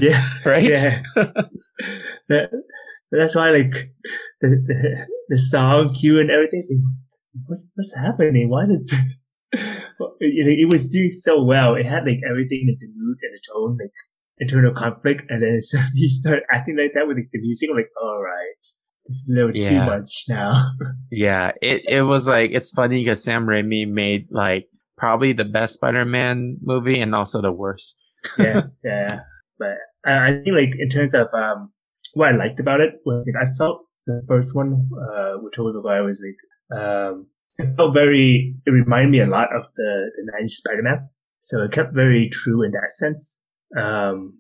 [0.02, 0.30] Yeah.
[0.46, 0.64] Right?
[0.64, 1.04] Yeah.
[2.30, 2.50] that,
[3.12, 3.92] that's why like
[4.42, 6.62] the, the the song cue and everything.
[6.70, 8.50] Like, what's what's happening?
[8.50, 9.60] Why is it?
[10.20, 11.76] It, it was doing so well.
[11.76, 13.92] It had like everything, like the mood and the tone, like
[14.40, 15.60] internal conflict, and then
[15.94, 17.70] you start acting like that with like the music.
[17.70, 18.58] I'm like, all right,
[19.06, 20.54] this is a little too much now.
[21.12, 25.76] Yeah, it it was like it's funny because Sam Raimi made like probably the best
[25.76, 27.96] Spider-Man movie and also the worst.
[28.40, 29.20] yeah, yeah.
[29.64, 31.68] But I, I think like in terms of um
[32.14, 35.74] what I liked about it was like I felt the first one uh with Tobey
[35.74, 37.28] Maguire was like um
[37.60, 41.10] it felt very it reminded me a lot of the the 90s Spider-Man.
[41.40, 43.46] So it kept very true in that sense.
[43.78, 44.40] Um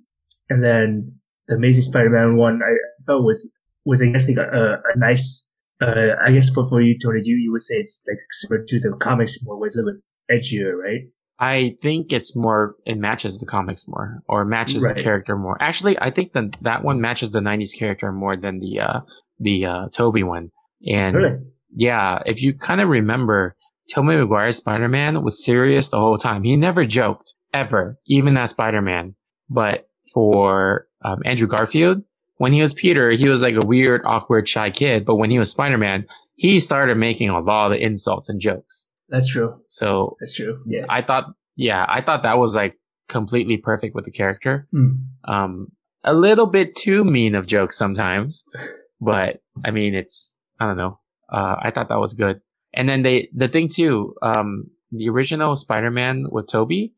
[0.50, 2.74] and then the Amazing Spider-Man one I
[3.06, 3.50] felt was
[3.86, 5.50] was I guess like a, a, a nice
[5.82, 8.80] uh I guess for, for you Tony you you would say it's like similar to
[8.80, 11.02] the comics more was a little bit edgier, right?
[11.39, 14.96] I think it's more, it matches the comics more or matches Right.
[14.96, 15.58] the character more.
[15.60, 19.00] Actually, I think that that one matches the 90s character more than the, uh,
[19.39, 20.52] the, uh, Tobey one.
[20.88, 21.39] And Really?
[21.76, 23.56] yeah, if you kind of remember,
[23.93, 26.43] Tobey Maguire's Spider-Man was serious the whole time.
[26.43, 29.15] He never joked ever, even that Spider-Man.
[29.50, 32.04] But for, um, Andrew Garfield,
[32.38, 35.04] when he was Peter, he was like a weird, awkward, shy kid.
[35.06, 38.89] But when he was Spider-Man, he started making a lot of insults and jokes.
[39.10, 39.62] That's true.
[39.68, 40.62] So That's true.
[40.66, 40.86] Yeah.
[40.89, 42.78] I thought, yeah, I thought that was like
[43.10, 44.68] completely perfect with the character.
[44.74, 45.06] Mm.
[45.26, 45.68] Um,
[46.04, 48.44] a little bit too mean of jokes sometimes,
[49.02, 51.00] but I mean, it's, I don't know.
[51.32, 52.42] Uh, I thought that was good.
[52.74, 56.94] And then they, the thing too, um, the original Spider-Man with Tobey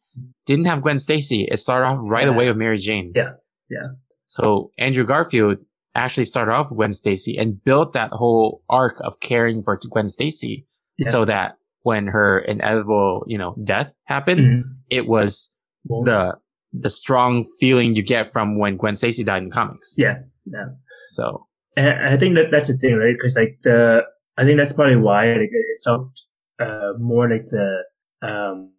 [0.46, 1.48] didn't have Gwen Stacy.
[1.52, 2.30] It started off right Yeah.
[2.34, 3.12] away with Mary Jane.
[3.16, 3.34] Yeah.
[3.70, 3.88] Yeah.
[4.28, 5.58] So Andrew Garfield
[5.94, 10.08] actually started off with Gwen Stacy and built that whole arc of caring for Gwen
[10.08, 10.66] Stacy
[10.98, 11.10] Yeah.
[11.10, 14.64] so that when her inevitable, you know, death happened, Mhm.
[14.90, 16.22] it was Well, the
[16.74, 19.94] the strong feeling you get from when Gwen Stacy died in comics.
[19.98, 20.18] yeah.
[20.54, 20.70] Yeah.
[21.16, 23.16] So And I think that that's the thing, right?
[23.18, 24.02] Because like the,
[24.38, 26.10] I think that's probably why like, it felt
[26.60, 27.68] uh, more like the
[28.22, 28.72] um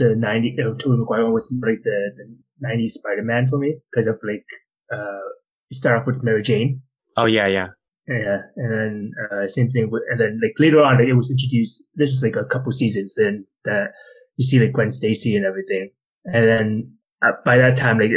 [0.00, 2.26] the ninety uh, Tobey Maguire was more like the the
[2.66, 4.44] '90s Spider-Man for me because of like
[4.92, 5.26] uh
[5.70, 6.82] you start off with Mary Jane,
[7.16, 7.68] oh yeah, yeah.
[8.08, 11.30] Yeah, and then uh, same thing with, and then like later on like, it was
[11.30, 11.90] introduced.
[11.96, 13.90] This is like a couple seasons in that
[14.36, 15.90] you see like Gwen Stacy and everything,
[16.24, 16.92] and then
[17.24, 18.12] uh, by that time like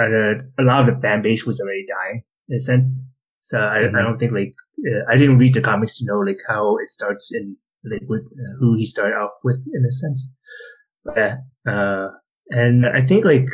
[0.00, 3.08] uh, a lot of the fan base was already dying in a sense.
[3.40, 3.98] So I, Mhm.
[3.98, 4.54] I don't think like
[4.86, 7.56] uh, I didn't read the comics to know like how it starts and
[7.90, 8.22] like with
[8.60, 10.36] who he started off with in a sense.
[11.04, 12.08] But yeah, uh,
[12.50, 13.48] and I think like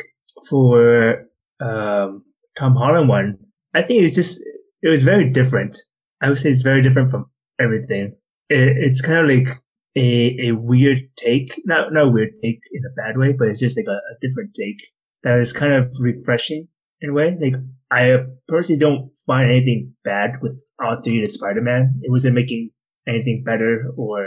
[0.48, 1.24] for
[1.60, 2.24] um,
[2.56, 3.38] Tom Holland one,
[3.74, 4.40] I think it's just
[4.82, 5.76] it was very different.
[6.20, 7.26] I would say it's very different from
[7.58, 8.12] everything.
[8.48, 9.48] It, it's kind of like
[9.96, 13.60] a a weird take, not not a weird take in a bad way, but it's
[13.60, 14.80] just like a, a different take
[15.22, 16.68] that is kind of refreshing
[17.00, 17.36] in a way.
[17.40, 17.54] Like
[17.90, 22.00] I personally don't find anything bad with all three Spider-Man.
[22.02, 22.70] It wasn't making
[23.06, 24.26] anything better or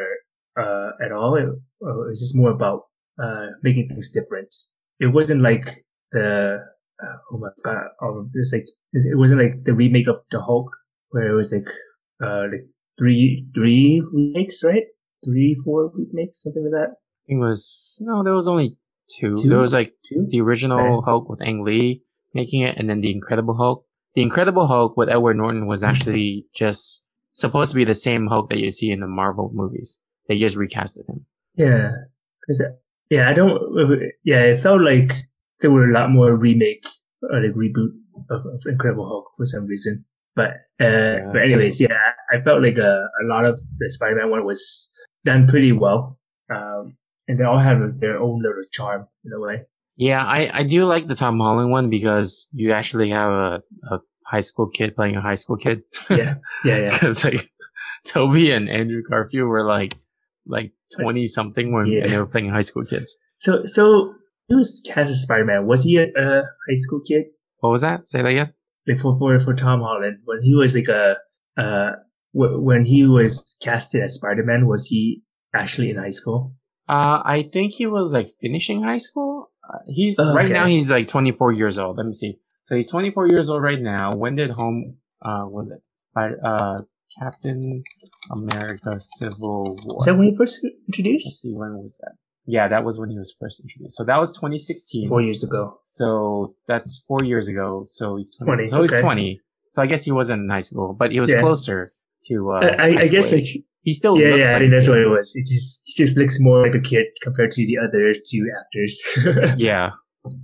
[0.57, 1.35] uh, at all.
[1.35, 2.83] It, it was just more about
[3.21, 4.53] uh, making things different.
[4.99, 6.59] It wasn't like the
[7.03, 10.69] uh, oh my god, um, it's like it wasn't like the remake of the Hulk
[11.09, 11.67] where it was like
[12.23, 14.83] uh like three three remakes, right?
[15.25, 16.95] Three four remakes, something like that.
[17.27, 18.77] It was no, there was only
[19.09, 19.35] two.
[19.37, 19.49] Two?
[19.49, 20.27] There was like Two.
[20.29, 21.01] the original.
[21.01, 23.85] Hulk with Ang Lee making it, and then the Incredible Hulk.
[24.15, 28.49] The Incredible Hulk with Edward Norton was actually just supposed to be the same Hulk
[28.49, 29.97] that you see in the Marvel movies.
[30.27, 31.25] They just recasted him.
[31.55, 31.91] Yeah,
[33.09, 34.01] yeah, I don't.
[34.23, 35.13] Yeah, it felt like
[35.61, 36.85] there were a lot more remake
[37.23, 37.91] or like reboot
[38.29, 40.03] of, of Incredible Hulk for some reason.
[40.35, 44.45] But uh, but anyways, yeah, I felt like a, a lot of the Spider-Man one
[44.45, 44.89] was
[45.25, 46.17] done pretty well,
[46.53, 46.95] um,
[47.27, 49.63] and they all have their own little charm in a way.
[49.97, 53.99] Yeah, I, I do like the Tom Holland one because you actually have a, a
[54.25, 55.83] high school kid playing a high school kid.
[56.09, 56.91] Yeah, yeah, yeah.
[56.93, 57.51] Because like
[58.05, 59.95] Tobey and Andrew Garfield were like
[60.47, 62.07] like twenty something when Yeah.
[62.07, 63.15] they were playing high school kids.
[63.39, 64.15] So so
[64.51, 65.65] he was cast as Spider-Man.
[65.65, 67.25] Was he a, a high school kid?
[67.59, 68.07] What was that?
[68.07, 68.53] Say that again.
[68.87, 71.17] like for for, Tom Holland when he was like a
[71.63, 71.91] uh
[72.33, 75.21] w- when he was casted as Spider Man was he
[75.53, 76.39] actually in high school?
[76.89, 79.51] Uh, I think he was like finishing high school.
[79.67, 80.65] Uh, he's Oh, right now.
[80.65, 81.97] He's like 24 years old.
[81.97, 82.33] Let me see.
[82.65, 84.11] So he's 24 years old right now.
[84.13, 84.97] When did home?
[85.21, 86.39] Uh, was it Spider?
[86.43, 86.77] Uh,
[87.19, 87.83] Captain
[88.31, 89.97] America: Civil War.
[89.99, 91.41] Is that when he first Let's introduced?
[91.41, 91.53] see.
[91.53, 92.13] When was that?
[92.45, 93.97] Yeah, that was when he was first introduced.
[93.97, 95.07] So that was 2016.
[95.07, 95.77] Four years ago.
[95.83, 97.81] So that's four years ago.
[97.83, 98.67] So he's 20.
[98.67, 99.01] 20, so he's okay.
[99.01, 99.41] 20.
[99.69, 101.39] So I guess he wasn't in high school, but he was Yeah.
[101.41, 101.89] closer
[102.27, 102.51] to.
[102.51, 103.43] Uh, I, I, I guess like
[103.83, 104.17] he still.
[104.19, 105.33] yeah yeah I think that's what it was.
[105.35, 109.55] It just he just looks more like a kid compared to the other two actors.
[109.57, 109.91] Yeah.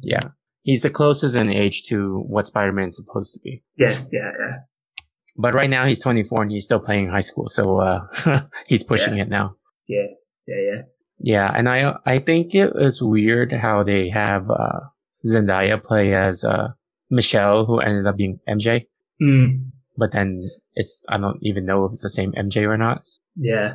[0.01, 0.21] Yeah.
[0.63, 3.63] He's the closest in age to what Spider-Man's supposed to be.
[3.75, 4.57] yeah yeah yeah
[5.37, 7.47] But right now he's 24 and he's still playing high school.
[7.47, 8.01] So, uh,
[8.67, 9.55] he's pushing it now.
[9.87, 10.07] yeah
[10.47, 10.81] yeah yeah.
[11.19, 11.51] Yeah.
[11.53, 14.79] And I, I think it is weird how they have, uh,
[15.25, 16.69] Zendaya play as, uh,
[17.09, 18.85] Michelle, who ended up being MJ.
[19.21, 20.39] Mm, But then
[20.75, 23.01] it's, I don't even know if it's the same MJ or not.
[23.35, 23.73] yeah.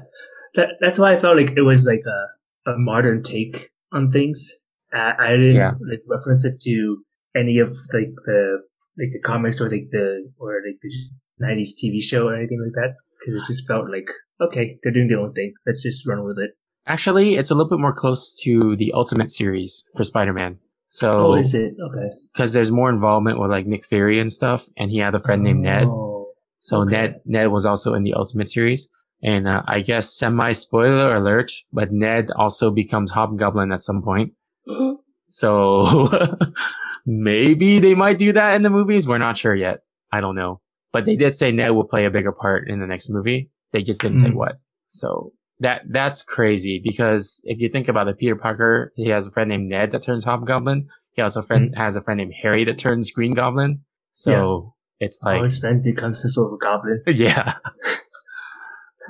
[0.55, 4.53] That that's why I felt like it was like a, a modern take on things.
[4.93, 5.73] I, I didn't Yeah.
[5.91, 7.03] like reference it to
[7.35, 8.59] any of like the
[8.99, 10.93] like the comics or like the or like the
[11.38, 14.11] nineties TV show or anything like that because it just felt like
[14.43, 16.51] okay they're doing their own thing let's just run with it.
[16.87, 20.59] Actually, it's a little bit more close to the Ultimate series for Spider-Man.
[20.89, 22.11] So, Oh, is it okay?
[22.35, 24.69] cause there's more involvement with like Nick Fury and stuff.
[24.77, 25.87] And he had a friend named Ned.
[25.87, 26.91] Oh, So Okay.
[26.97, 28.91] Ned Ned was also in the Ultimate series,
[29.23, 34.33] and uh, I guess semi spoiler alert, but Ned also becomes Hobgoblin at some point.
[35.25, 36.11] So
[37.07, 39.09] maybe they might do that in the movies.
[39.09, 39.81] We're not sure yet.
[40.11, 40.61] I don't know,
[40.93, 43.51] but they did say Ned will play a bigger part in the next movie.
[43.73, 44.35] They just didn't say Mm.
[44.35, 44.61] what.
[44.89, 49.31] So that that's crazy because if you think about it, Peter Parker he has a
[49.31, 50.88] friend named Ned that turns Hobgoblin.
[51.13, 51.81] He also friend mm-hmm.
[51.81, 53.81] has a friend named Harry that turns Green Goblin.
[54.13, 57.02] So it's All like his friends become some sort of a goblin.
[57.06, 57.54] yeah.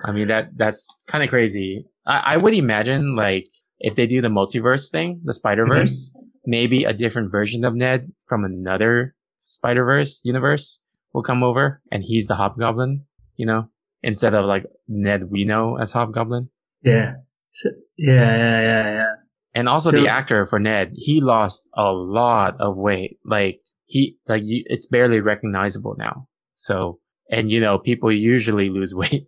[0.05, 1.87] I mean that that's kind of crazy.
[2.07, 3.47] I, I would imagine like
[3.81, 6.27] if they do the multiverse thing, the Spider Verse, mm-hmm.
[6.47, 10.83] maybe a different version of Ned from another Spider Verse universe
[11.13, 13.05] will come over, and he's the Hobgoblin.
[13.37, 13.69] You know,
[14.03, 16.49] instead of like Ned we know as Hobgoblin.
[16.83, 17.15] Yeah.
[17.51, 19.07] So, yeah, yeah, yeah, yeah.
[19.55, 23.19] And also So- the actor for Ned, he lost a lot of weight.
[23.25, 26.29] Like he, like you, it's barely recognizable now.
[26.53, 26.99] So,
[27.31, 29.27] and you know, people usually lose weight.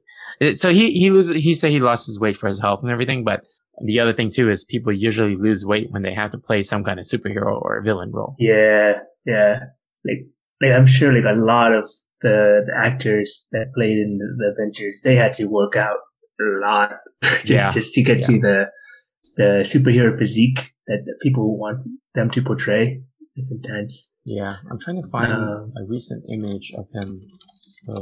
[0.57, 3.23] So he, he loses, he said he lost his weight for his health and everything.
[3.25, 3.47] But
[3.85, 6.83] the other thing too is people usually lose weight when they have to play some
[6.85, 8.35] kind of superhero or villain role.
[8.39, 9.65] Yeah, yeah.
[10.05, 10.27] Like,
[10.63, 11.85] like I'm sure like a lot of
[12.25, 15.99] the, the actors that played in the, Avengers, they had to work out
[16.41, 16.91] a lot
[17.23, 17.71] just Yeah.
[17.79, 18.59] just to get to the
[19.41, 21.79] the superhero physique that people want
[22.17, 22.85] them to portray.
[23.37, 23.95] It's intense.
[24.25, 24.55] Yeah.
[24.71, 27.21] I'm trying to find Um, a recent image of him.
[27.87, 27.95] So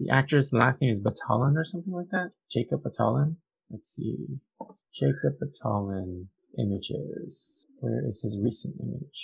[0.00, 2.30] the actor's last name is Batalon or something like that.
[2.54, 3.36] Jacob Batalon.
[3.72, 4.16] Let's see.
[5.00, 6.08] Jacob Batalon
[6.64, 7.64] images.
[7.80, 9.20] Where is his recent image?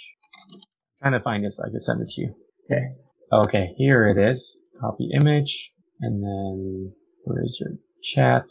[1.00, 1.60] trying to find this.
[1.60, 2.30] I can send it to you.
[2.70, 2.84] Okay.
[3.32, 3.74] Okay.
[3.76, 4.60] Here it is.
[4.80, 5.72] Copy image.
[6.00, 6.92] And then
[7.24, 7.70] where is your
[8.02, 8.44] chat?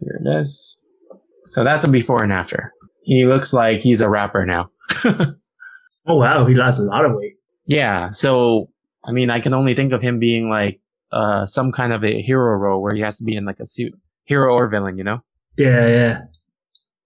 [0.00, 0.80] Here it is.
[1.46, 2.72] So that's a before and after.
[3.02, 4.70] He looks like he's a rapper now.
[6.06, 7.34] Oh wow, he lost a lot of weight.
[7.66, 8.10] Yeah.
[8.10, 8.70] So,
[9.04, 10.80] I mean, I can only think of him being like,
[11.12, 13.66] uh, some kind of a hero role where he has to be in like a
[13.66, 13.92] suit,
[14.24, 15.18] hero or villain, you know?
[15.56, 16.20] Yeah, yeah.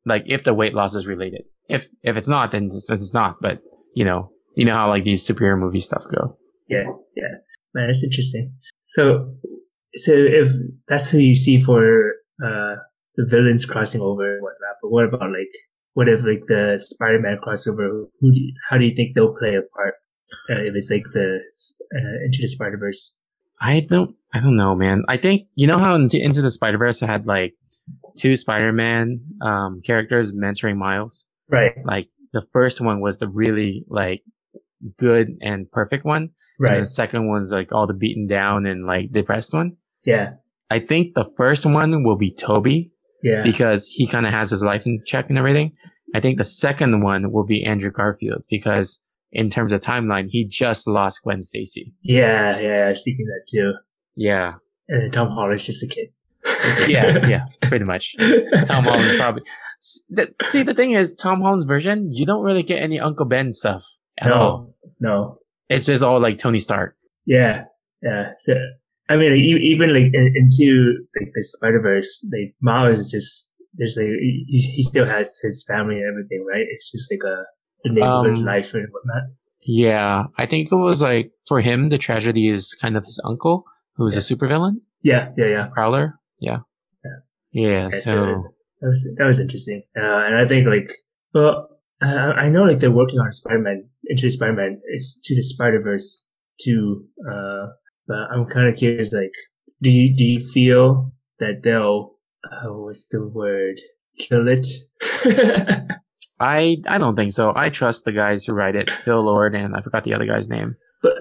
[0.06, 1.42] Like if the weight loss is related.
[1.68, 3.36] If, if it's not, then it's, it's not.
[3.40, 3.60] But,
[3.94, 6.36] you know, you know how like these superhero movie stuff go.
[6.68, 6.84] Yeah,
[7.16, 7.34] yeah.
[7.74, 8.50] Man, that's interesting.
[8.84, 9.34] So,
[9.96, 10.48] so if
[10.88, 12.12] that's who you see for
[12.44, 12.76] uh
[13.16, 15.50] the villains crossing over and whatnot, but what about like
[15.94, 18.06] what if like the Spider-Man crossover?
[18.18, 19.94] Who do you, how do you think they'll play a part?
[20.50, 21.36] Uh, if it's like the
[21.94, 23.24] uh, Into the Spider Verse.
[23.60, 25.04] I don't, I don't know, man.
[25.08, 27.54] I think, you know how into, into the Spider Verse had like
[28.18, 31.26] two Spider-Man, um, characters mentoring Miles?
[31.48, 34.22] Right, Like the first one was the really like
[34.96, 36.22] good and perfect one.
[36.22, 36.80] And right.
[36.80, 39.76] the second one's like all the beaten down and like depressed one.
[40.04, 40.30] Yeah,
[40.70, 44.62] I think the first one will be Tobey yeah, because he kind of has his
[44.62, 45.72] life in check and everything.
[46.14, 50.46] I think the second one will be Andrew Garfield because in terms of timeline, he
[50.46, 51.92] just lost Gwen Stacy.
[52.02, 52.84] yeah, yeah.
[52.86, 53.74] I was thinking that too.
[54.14, 54.54] Yeah.
[54.88, 56.10] And then Tom Holland's just a kid.
[56.88, 57.26] Yeah.
[57.28, 57.42] yeah.
[57.62, 58.14] Pretty much.
[58.66, 59.42] Tom Holland's probably.
[59.80, 63.84] See, the thing is, Tom Holland's version, you don't really get any Uncle Ben stuff
[64.18, 64.73] at all.
[65.00, 65.38] No.
[65.68, 66.96] It's just all like Tony Stark.
[67.26, 67.64] Yeah,
[68.02, 68.32] yeah.
[68.40, 68.54] So,
[69.08, 73.54] I mean, like, even like in, into like the Spider Verse, like Miles is just
[73.74, 76.66] there's like he, he still has his family and everything, right?
[76.70, 77.44] It's just like a
[77.84, 79.24] the neighborhood Um, life and whatnot.
[79.66, 80.24] Yeah.
[80.38, 83.64] I think it was like, for him, the tragedy is kind of his uncle,
[83.96, 84.20] who's Yeah.
[84.20, 85.66] a supervillain, Yeah, yeah, yeah.
[85.72, 86.18] Prowler.
[86.40, 86.58] Yeah.
[87.04, 87.16] Yeah.
[87.52, 87.86] Yeah.
[87.86, 88.14] Okay, so
[88.80, 90.92] that was that was interesting, uh, and I think like
[91.32, 91.68] well,
[92.02, 94.80] uh, I know like they're working on Spider Man into Spider Man.
[94.84, 97.66] It's to the Spider Verse too, uh,
[98.06, 99.12] but I'm kind of curious.
[99.12, 99.32] Like,
[99.82, 102.16] do you do you feel that they'll
[102.50, 103.76] uh, what's the word
[104.18, 104.66] kill it?
[106.40, 107.52] I I don't think so.
[107.54, 110.48] I trust the guys who write it, Phil Lord and I forgot the other guy's
[110.48, 110.74] name.
[111.02, 111.12] but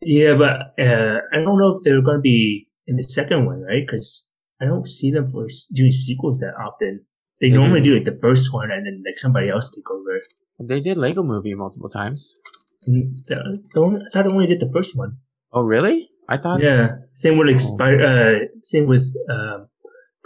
[0.00, 3.62] yeah, but uh, I don't know if they're going to be in the second one,
[3.62, 3.84] right?
[3.86, 7.04] Because I don't see them for doing sequels that often.
[7.40, 10.20] They They normally do like the first one and then like somebody else take over.
[10.62, 12.34] They did Lego Movie multiple times.
[12.88, 15.16] Mm, the- the only- I thought only did the first one.
[15.52, 16.08] Oh really?
[16.28, 16.60] I thought.
[16.60, 16.96] Yeah.
[17.14, 18.06] Same with like Oh.
[18.06, 19.68] Uh, same with um,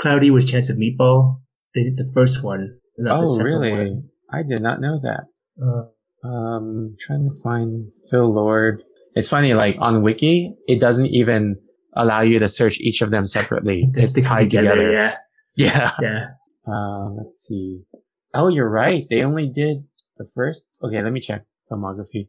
[0.01, 1.41] Cloudy with Chance of Meatball.
[1.75, 2.79] They did the first one.
[2.99, 3.73] Not Oh really?
[3.73, 4.09] One.
[4.31, 5.25] I did not know that.
[5.63, 5.85] Uh,
[6.27, 8.83] Um, trying to find Phil Lord.
[9.15, 11.57] It's funny, like on Wiki, it doesn't even
[11.95, 13.91] allow you to search each of them separately.
[13.93, 14.91] they- It's tied together.
[14.91, 15.17] Yeah.
[15.57, 15.93] Yeah.
[16.01, 16.27] Yeah.
[16.67, 17.83] Uh, let's see.
[18.35, 19.07] Oh, you're right.
[19.11, 19.85] They only did
[20.19, 20.69] the first.
[20.83, 22.29] Okay, let me check filmography.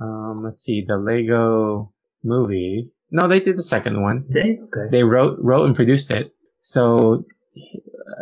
[0.00, 0.84] Um, let's see.
[0.86, 1.92] The Lego
[2.22, 2.90] movie.
[3.10, 4.24] No, they did the second one.
[4.28, 4.90] They okay.
[4.90, 6.32] They wrote, wrote and produced it.
[6.62, 7.24] So,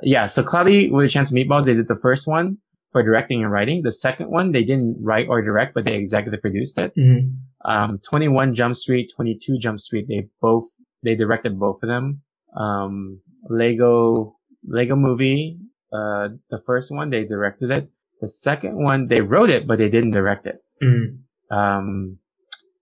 [0.03, 0.27] yeah.
[0.27, 2.59] So Cloudy with a Chance of Meatballs, they did the first one
[2.93, 3.83] for directing and writing.
[3.83, 6.95] The second one, they didn't write or direct, but they executive produced it.
[6.95, 7.37] Mhm.
[7.65, 10.65] Um, 21 Jump Street, 22 Jump Street, they both,
[11.03, 12.21] they directed both of them.
[12.55, 15.59] Um, Lego, Lego movie,
[15.93, 17.89] uh, the first one, they directed it.
[18.23, 20.57] The second one, they wrote it, but they didn't direct it.
[20.83, 21.19] Mhm.
[21.51, 22.19] Um,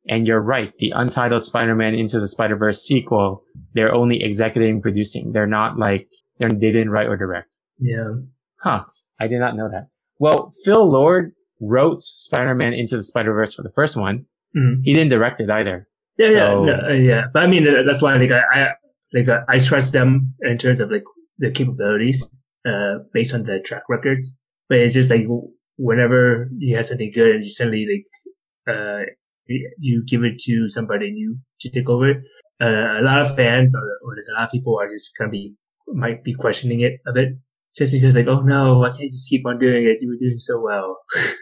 [0.09, 0.73] and you're right.
[0.79, 3.43] The untitled Spider-Man Into the Spider-Verse sequel,
[3.75, 5.33] they're only executive producing.
[5.33, 7.49] They're not like, they're, they didn't write or direct.
[7.79, 8.13] Yeah.
[8.63, 8.85] Huh.
[9.19, 9.89] I did not know that.
[10.19, 14.27] Well, Phil Lord wrote Spider-Man Into the Spider-Verse for the first one.
[14.57, 14.81] Mm.
[14.85, 15.89] He didn't direct it either.
[16.19, 17.25] Yeah, So- yeah, no, uh, yeah.
[17.33, 18.69] But I mean, uh, that's why like I, I
[19.15, 21.05] like uh, I trust them in terms of like
[21.39, 22.29] their capabilities,
[22.67, 24.40] uh, based on their track records.
[24.71, 25.27] But it's just like
[25.77, 29.03] whenever you have something good and you suddenly like, uh,
[29.79, 32.15] you- give it to somebody new to take over.
[32.61, 35.31] Uh, a lot of fans or, or like a lot of people are just gonna
[35.31, 35.55] be
[35.89, 37.31] might be questioning it a bit,
[37.77, 39.99] just because like, oh no, I can't you just keep on doing it.
[40.01, 40.97] You were doing so well.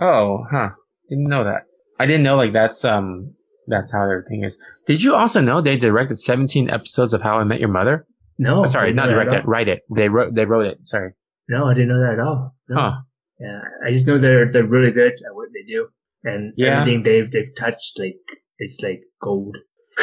[0.00, 0.70] Oh, huh.
[1.08, 1.62] Didn't know that.
[2.00, 3.34] I didn't know like that's um
[3.68, 4.58] that's how everything is.
[4.86, 8.04] Did you also know they directed 17 episodes of How I Met Your Mother?
[8.38, 9.82] No, Oh, sorry, not directed, write it.
[9.94, 10.78] They wrote they wrote it.
[10.88, 11.12] Sorry.
[11.52, 12.54] No, I didn't know that at all.
[12.68, 12.76] No.
[12.80, 12.92] Huh.
[13.38, 15.88] Yeah, I just know they're they're really good at what they do,
[16.24, 16.80] and Yeah.
[16.80, 18.20] everything they've they've touched like
[18.58, 19.56] it's like gold.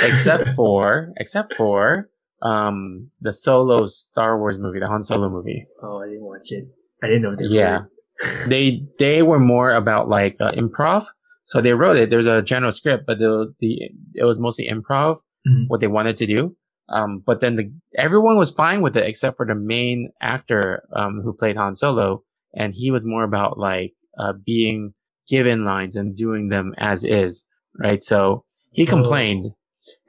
[0.03, 2.09] Except for except for
[2.41, 5.65] um the solo Star Wars movie, the Han Solo movie.
[5.83, 6.65] Oh, I didn't watch it.
[7.03, 7.45] I didn't know they.
[7.45, 7.79] Yeah.
[8.49, 11.05] They they were more about like uh, improv.
[11.45, 12.09] So they wrote it.
[12.09, 13.71] There's a general script, but the the
[14.15, 15.17] it was mostly improv.
[15.47, 15.65] Mhm.
[15.69, 16.57] what they wanted to do.
[16.89, 21.21] Um, but then the everyone was fine with it except for the main actor um,
[21.21, 22.23] who played Han Solo,
[22.53, 24.93] and he was more about like uh, being
[25.27, 27.45] given lines and doing them as is,
[27.77, 28.01] right?
[28.01, 28.89] So he Oh.
[28.89, 29.51] complained,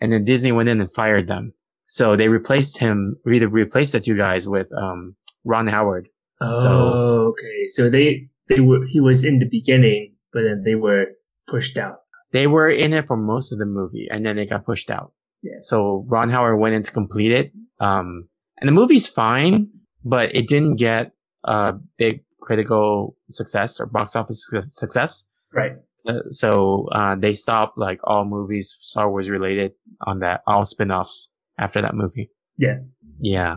[0.00, 1.52] and then Disney went in and fired them.
[1.86, 6.08] So they replaced him, re- replaced the two guys with um, Ron Howard.
[6.40, 7.66] Oh, okay.
[7.66, 11.06] So they they were he was in the beginning, but then they were
[11.48, 11.98] pushed out.
[12.30, 15.12] They were in it for most of the movie, and then they got pushed out.
[15.42, 15.58] Yeah.
[15.60, 17.52] So Ron Howard went in to complete it.
[17.80, 18.28] Um,
[18.60, 19.68] and the movie's fine,
[20.04, 21.12] but it didn't get
[21.44, 25.28] a big critical success or box office success.
[25.52, 25.72] Right.
[26.06, 29.72] Uh, so uh, they stopped like all movies Star Wars related
[30.06, 31.28] on that, all spin-offs
[31.58, 32.30] after that movie.
[32.56, 32.78] Yeah.
[33.20, 33.56] Yeah.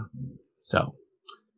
[0.58, 0.96] So,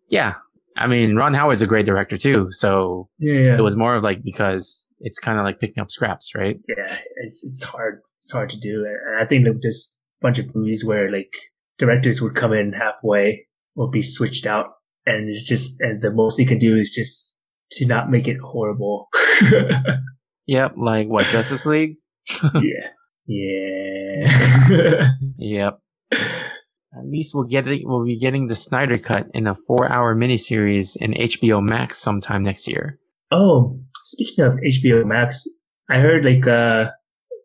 [0.09, 0.35] yeah.
[0.75, 2.51] I mean, Ron Howard's a great director too.
[2.51, 3.57] So Yeah, yeah.
[3.57, 6.59] it was more of like because it's kind of like picking up scraps, right?
[6.67, 8.01] yeah, it's it's hard.
[8.21, 11.33] It's hard to do, and I think was just bunch of movies where like
[11.77, 13.45] directors would come in halfway
[13.75, 14.67] or be switched out,
[15.05, 17.43] and it's just and the most they can do is just
[17.73, 19.09] to not make it horrible.
[20.45, 20.73] Yep.
[20.75, 21.95] Like what Justice League?
[22.55, 22.89] yeah,
[23.25, 25.07] yeah.
[25.37, 25.79] Yep.
[26.11, 30.15] At least we'll get it, we'll be getting the Snyder cut in a four hour
[30.15, 32.99] miniseries in HBO Max sometime next year.
[33.31, 35.45] oh, speaking of HBO Max,
[35.89, 36.91] I heard like uh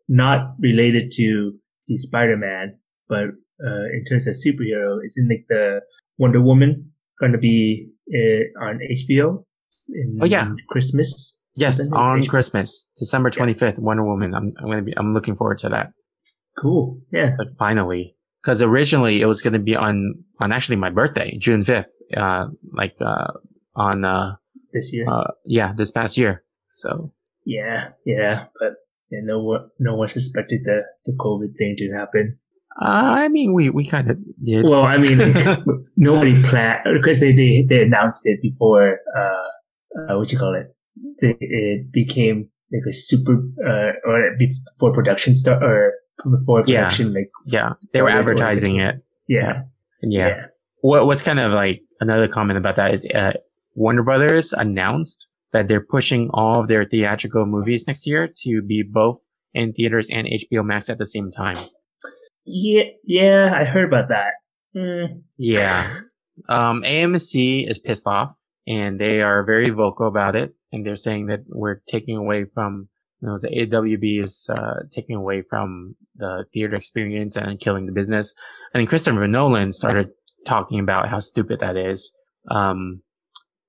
[0.09, 1.53] not related to
[1.89, 2.79] the Spider Man,
[3.09, 3.25] but
[3.67, 5.81] uh in terms of superhero, isn't like the
[6.17, 9.43] Wonder Woman going to be uh, on HBO
[9.89, 10.53] in Oh, yeah.
[10.69, 11.43] Christmas?
[11.55, 14.33] Yes, on HBO Christmas, December 25th, Wonder Woman.
[14.33, 15.91] I'm, I'm to be, I'm looking forward to that.
[16.57, 16.99] Cool.
[17.11, 17.31] Yeah.
[17.37, 18.15] Like finally,
[18.45, 21.85] cause originally it was going to be on, on actually my birthday, June 5th,
[22.15, 23.27] uh, like, uh,
[23.75, 24.35] on, uh,
[24.71, 25.05] This year.
[25.09, 26.43] uh, yeah, this past year.
[26.69, 27.11] So
[27.45, 27.89] yeah.
[28.05, 28.45] Yeah.
[28.59, 28.73] But
[29.11, 32.35] yeah, no one, no one suspected the, the COVID thing to happen.
[32.81, 32.85] Uh,
[33.23, 34.63] I mean, we, we kind of did.
[34.63, 35.17] Well, I mean,
[35.97, 40.73] nobody planned because they, they, they announced it before, uh, uh, what you call it?
[41.21, 43.33] They, it became like a super,
[43.67, 45.93] uh, or before production start or
[46.23, 46.83] before Yeah.
[46.83, 49.03] production, like, yeah, they were advertising it.
[49.27, 49.63] yeah.
[50.01, 50.41] Yeah.
[50.81, 53.33] What, what's kind of like another comment about that is, uh,
[53.75, 58.83] Warner Brothers announced that they're pushing all of their theatrical movies next year to be
[58.83, 59.19] both
[59.53, 61.67] in theaters and HBO Max at the same time.
[62.45, 62.83] Yeah.
[63.03, 63.53] Yeah.
[63.55, 64.35] I heard about that.
[64.75, 65.87] Mm, Yeah.
[66.47, 68.33] Um, AMC is pissed off
[68.65, 70.53] and they are very vocal about it.
[70.71, 72.87] And they're saying that we're taking away from,
[73.21, 77.91] you know, the AWB is, uh, taking away from the theater experience and killing the
[77.91, 78.33] business.
[78.73, 80.11] And then Christopher Nolan started
[80.45, 82.15] talking about how stupid that is.
[82.49, 83.01] Um,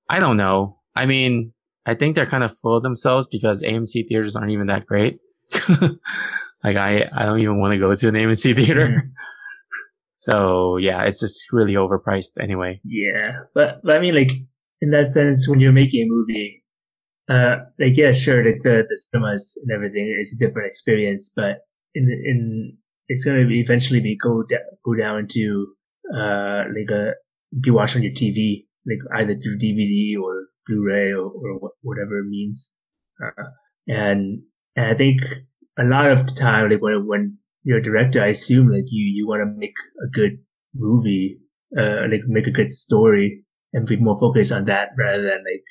[0.09, 0.79] I don't know.
[0.95, 1.51] I mean,
[1.85, 5.19] I think they're kind of full of themselves because AMC theaters aren't even that great.
[6.63, 9.09] like I, I don't even want to go to an AMC theater.
[10.21, 12.79] So yeah, it's just really overpriced anyway.
[12.85, 14.31] Yeah, but but I mean, like
[14.79, 16.63] in that sense, when you're making a movie,
[17.27, 21.61] uh, like yeah, sure, like the the cinemas and everything is a different experience, but
[21.95, 22.77] in in
[23.07, 25.73] it's gonna be eventually be go da- go down to
[26.13, 27.15] uh like a
[27.59, 32.27] be watched on your TV, like either through DVD or Blu-ray or, or whatever it
[32.27, 32.77] means,
[33.23, 33.43] uh,
[33.87, 34.41] and
[34.75, 35.21] and I think
[35.77, 39.05] a lot of the time, like when when you're a director, I assume like you
[39.05, 40.39] you want to make a good
[40.73, 41.41] movie
[41.77, 43.43] uh, like make a good story
[43.73, 45.63] and be more focused on that rather than like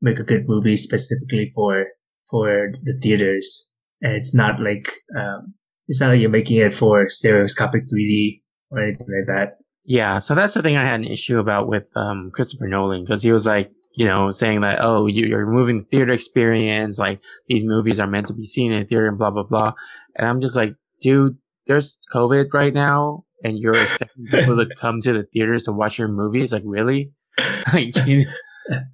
[0.00, 1.86] make a good movie specifically for
[2.30, 3.76] for the theaters.
[4.00, 5.54] And it's not like um,
[5.88, 8.40] it's not like you're making it for stereoscopic 3D
[8.70, 9.58] or anything like that.
[9.84, 13.22] Yeah, so that's the thing I had an issue about with um, Christopher Nolan because
[13.22, 17.00] he was like, you know, saying that, oh, you, you're removing the theater experience.
[17.00, 19.72] Like these movies are meant to be seen in theater and blah, blah, blah.
[20.14, 21.36] And I'm just like, dude,
[21.66, 25.98] there's COVID right now and you're expecting people to come to the theaters to watch
[25.98, 26.52] your movies.
[26.52, 27.12] Like really?
[27.72, 28.24] like, you,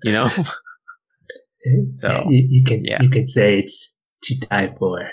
[0.03, 0.31] you know?
[1.95, 3.03] So, you, you can yeah.
[3.03, 5.09] you can say it's to die for.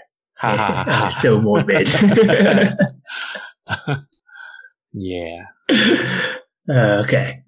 [1.09, 1.87] so morbid.
[4.91, 5.43] yeah.
[6.69, 7.43] Uh, okay.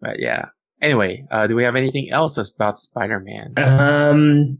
[0.00, 0.50] But yeah.
[0.82, 3.54] Anyway, uh, do we have anything else about Spider-Man?
[3.58, 4.58] Um.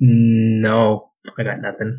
[0.00, 1.98] No, I got nothing.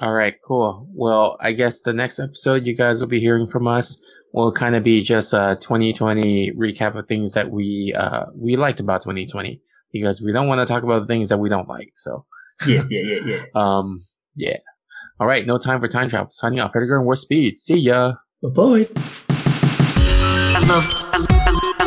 [0.00, 0.88] All right, cool.
[0.92, 4.02] Well, I guess the next episode you guys will be hearing from us
[4.32, 8.80] will kind of be just a 2020 recap of things that we uh we liked
[8.80, 9.62] about 2020
[9.92, 11.92] because we don't want to talk about the things that we don't like.
[11.94, 12.26] So,
[12.66, 13.42] Yeah, yeah, yeah, yeah.
[13.54, 14.04] um,
[14.34, 14.56] yeah.
[15.20, 16.30] All right, no time for time travel.
[16.30, 17.58] Signing off, Edgar and War Speed.
[17.58, 18.14] See ya.
[18.42, 18.86] Bye
[20.56, 21.03] I love, I love, I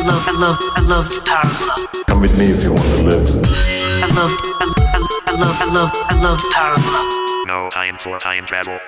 [0.08, 2.06] love, I love, I love the Power Glove.
[2.08, 3.28] Come with me if you want to live.
[4.02, 7.46] I love, I love, I love, I love, I love the Power Glove.
[7.46, 8.78] No time for time travel.